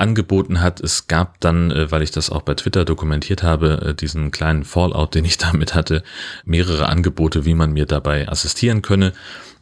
angeboten 0.00 0.60
hat. 0.60 0.80
Es 0.80 1.06
gab 1.06 1.40
dann, 1.40 1.70
äh, 1.70 1.90
weil 1.90 2.02
ich 2.02 2.10
das 2.10 2.30
auch 2.30 2.42
bei 2.42 2.54
Twitter 2.54 2.84
dokumentiert 2.84 3.42
habe, 3.42 3.82
äh, 3.86 3.94
diesen 3.94 4.30
kleinen 4.32 4.64
Fallout, 4.64 5.14
den 5.14 5.24
ich 5.24 5.38
damit 5.38 5.74
hatte, 5.74 6.02
mehrere 6.44 6.88
Angebote, 6.88 7.44
wie 7.44 7.54
man 7.54 7.72
mir 7.72 7.86
dabei 7.86 8.28
assistieren 8.28 8.82
könne. 8.82 9.12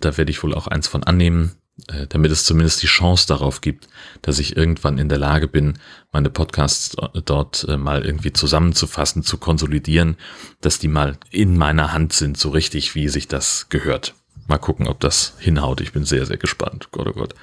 Da 0.01 0.17
werde 0.17 0.31
ich 0.31 0.43
wohl 0.43 0.55
auch 0.55 0.67
eins 0.67 0.89
von 0.89 1.05
annehmen. 1.05 1.53
Äh, 1.87 2.07
damit 2.09 2.33
es 2.33 2.45
zumindest 2.45 2.83
die 2.83 2.89
Chance 2.89 3.27
darauf 3.29 3.61
gibt, 3.61 3.89
dass 4.21 4.41
ich 4.41 4.57
irgendwann 4.57 4.99
in 4.99 5.09
der 5.09 5.19
Lage 5.19 5.47
bin, 5.47 5.79
meine 6.11 6.29
Podcasts 6.29 6.97
dort 7.25 7.65
äh, 7.69 7.77
mal 7.77 8.05
irgendwie 8.05 8.33
zusammenzufassen, 8.33 9.23
zu 9.23 9.39
konsolidieren, 9.39 10.17
dass 10.61 10.81
die 10.81 10.89
mal 10.89 11.17
in 11.31 11.57
meiner 11.57 11.93
Hand 11.93 12.13
sind, 12.13 12.37
so 12.37 12.51
richtig, 12.51 12.95
wie 12.97 13.09
sich 13.09 13.29
das 13.29 13.69
gehört. 13.69 14.15
Mal 14.49 14.59
gucken, 14.59 14.89
ob 14.89 14.99
das 14.99 15.35
hinhaut. 15.39 15.81
Ich 15.81 15.93
bin 15.93 16.05
sehr, 16.05 16.27
sehr 16.27 16.37
gespannt. 16.37 16.89
Gott, 16.91 17.07
oh 17.07 17.13
Gott. 17.13 17.35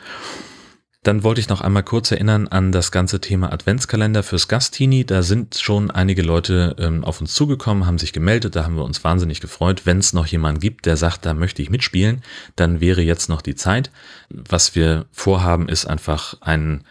Dann 1.06 1.22
wollte 1.22 1.40
ich 1.40 1.50
noch 1.50 1.62
einmal 1.62 1.84
kurz 1.84 2.10
erinnern 2.10 2.48
an 2.48 2.72
das 2.72 2.92
ganze 2.92 3.22
Thema 3.22 3.54
Adventskalender 3.54 4.24
fürs 4.24 4.48
Gastini. 4.48 5.06
Da 5.06 5.22
sind 5.22 5.54
schon 5.54 5.92
einige 5.92 6.24
Leute 6.24 6.76
ähm, 6.80 7.04
auf 7.04 7.22
uns 7.22 7.36
zugekommen, 7.36 7.86
haben 7.86 8.00
sich 8.00 8.12
gemeldet, 8.12 8.56
da 8.56 8.64
haben 8.64 8.76
wir 8.76 8.84
uns 8.84 9.04
wahnsinnig 9.04 9.40
gefreut. 9.40 9.84
Wenn 9.86 10.00
es 10.00 10.14
noch 10.14 10.26
jemanden 10.26 10.60
gibt, 10.60 10.88
der 10.88 10.98
sagt, 10.98 11.28
da 11.28 11.36
möchte 11.36 11.62
ich 11.62 11.70
mitspielen, 11.70 12.24
dann 12.56 12.82
wäre 12.82 13.04
jetzt 13.04 13.30
noch 13.30 13.44
die 13.44 13.54
Zeit. 13.54 13.92
Was 14.30 14.74
wir 14.74 15.06
vorhaben, 15.12 15.70
ist 15.70 15.86
einfach 15.86 16.42
einen 16.42 16.84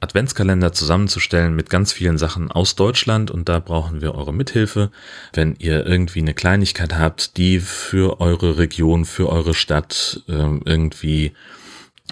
Adventskalender 0.00 0.74
zusammenzustellen 0.74 1.56
mit 1.56 1.70
ganz 1.70 1.94
vielen 1.94 2.18
Sachen 2.18 2.52
aus 2.52 2.76
Deutschland 2.76 3.30
und 3.30 3.48
da 3.48 3.58
brauchen 3.58 4.02
wir 4.02 4.14
eure 4.14 4.34
Mithilfe. 4.34 4.90
Wenn 5.32 5.56
ihr 5.58 5.86
irgendwie 5.86 6.20
eine 6.20 6.34
Kleinigkeit 6.34 6.98
habt, 6.98 7.38
die 7.38 7.58
für 7.58 8.20
eure 8.20 8.58
Region, 8.58 9.06
für 9.06 9.30
eure 9.30 9.54
Stadt 9.54 10.24
äh, 10.28 10.32
irgendwie 10.32 11.32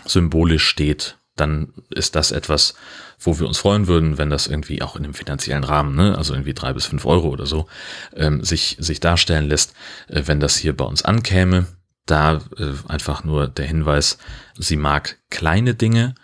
symbolisch 0.07 0.67
steht, 0.67 1.19
dann 1.41 1.73
ist 1.91 2.15
das 2.15 2.33
etwas, 2.33 2.75
wo 3.19 3.39
wir 3.39 3.47
uns 3.47 3.59
freuen 3.59 3.87
würden, 3.87 4.19
wenn 4.19 4.31
das 4.31 4.47
irgendwie 4.47 4.83
auch 4.83 4.97
in 4.97 5.03
dem 5.03 5.15
finanziellen 5.15 5.65
Rahmen, 5.65 5.95
ne, 5.95 6.17
also 6.17 6.35
irgendwie 6.35 6.55
drei 6.55 6.73
bis 6.73 6.87
fünf 6.87 7.05
Euro 7.07 7.29
oder 7.29 7.47
so, 7.47 7.67
ähm, 8.15 8.45
sich, 8.45 8.77
sich 8.79 9.01
darstellen 9.01 9.49
lässt, 9.49 9.75
äh, 10.09 10.23
wenn 10.27 10.41
das 10.41 10.57
hier 10.57 10.77
bei 10.77 10.85
uns 10.85 11.03
ankäme. 11.03 11.67
Da 12.07 12.41
äh, 12.59 12.73
einfach 12.89 13.25
nur 13.25 13.49
der 13.49 13.67
Hinweis, 13.67 14.19
sie 14.59 14.77
mag 14.77 15.19
kleine 15.31 15.75
Dinge, 15.75 16.15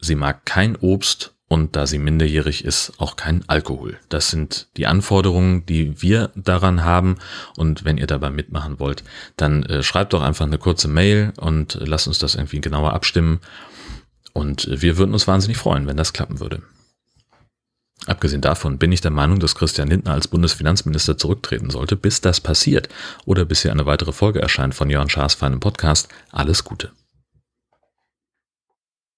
sie 0.00 0.14
mag 0.14 0.44
kein 0.44 0.76
Obst 0.76 1.34
und 1.48 1.76
da 1.76 1.86
sie 1.86 1.98
minderjährig 1.98 2.64
ist, 2.64 2.92
auch 2.98 3.16
kein 3.16 3.42
Alkohol. 3.48 3.98
Das 4.10 4.30
sind 4.30 4.68
die 4.76 4.86
Anforderungen, 4.86 5.64
die 5.64 6.00
wir 6.02 6.30
daran 6.34 6.84
haben. 6.84 7.16
Und 7.56 7.84
wenn 7.84 7.96
ihr 7.96 8.06
dabei 8.06 8.30
mitmachen 8.30 8.78
wollt, 8.78 9.02
dann 9.36 9.62
äh, 9.64 9.82
schreibt 9.82 10.12
doch 10.12 10.22
einfach 10.22 10.44
eine 10.44 10.58
kurze 10.58 10.88
Mail 10.88 11.32
und 11.38 11.76
äh, 11.76 11.84
lasst 11.84 12.06
uns 12.06 12.18
das 12.18 12.34
irgendwie 12.34 12.60
genauer 12.60 12.92
abstimmen. 12.92 13.40
Und 14.38 14.68
wir 14.70 14.98
würden 14.98 15.14
uns 15.14 15.26
wahnsinnig 15.26 15.56
freuen, 15.56 15.88
wenn 15.88 15.96
das 15.96 16.12
klappen 16.12 16.38
würde. 16.38 16.62
Abgesehen 18.06 18.40
davon 18.40 18.78
bin 18.78 18.92
ich 18.92 19.00
der 19.00 19.10
Meinung, 19.10 19.40
dass 19.40 19.56
Christian 19.56 19.88
Lindner 19.88 20.12
als 20.12 20.28
Bundesfinanzminister 20.28 21.18
zurücktreten 21.18 21.70
sollte. 21.70 21.96
Bis 21.96 22.20
das 22.20 22.40
passiert 22.40 22.88
oder 23.26 23.44
bis 23.44 23.62
hier 23.62 23.72
eine 23.72 23.84
weitere 23.84 24.12
Folge 24.12 24.40
erscheint 24.40 24.76
von 24.76 24.90
Jörn 24.90 25.10
Schaas 25.10 25.34
feinem 25.34 25.58
Podcast, 25.58 26.08
alles 26.30 26.62
Gute. 26.62 26.92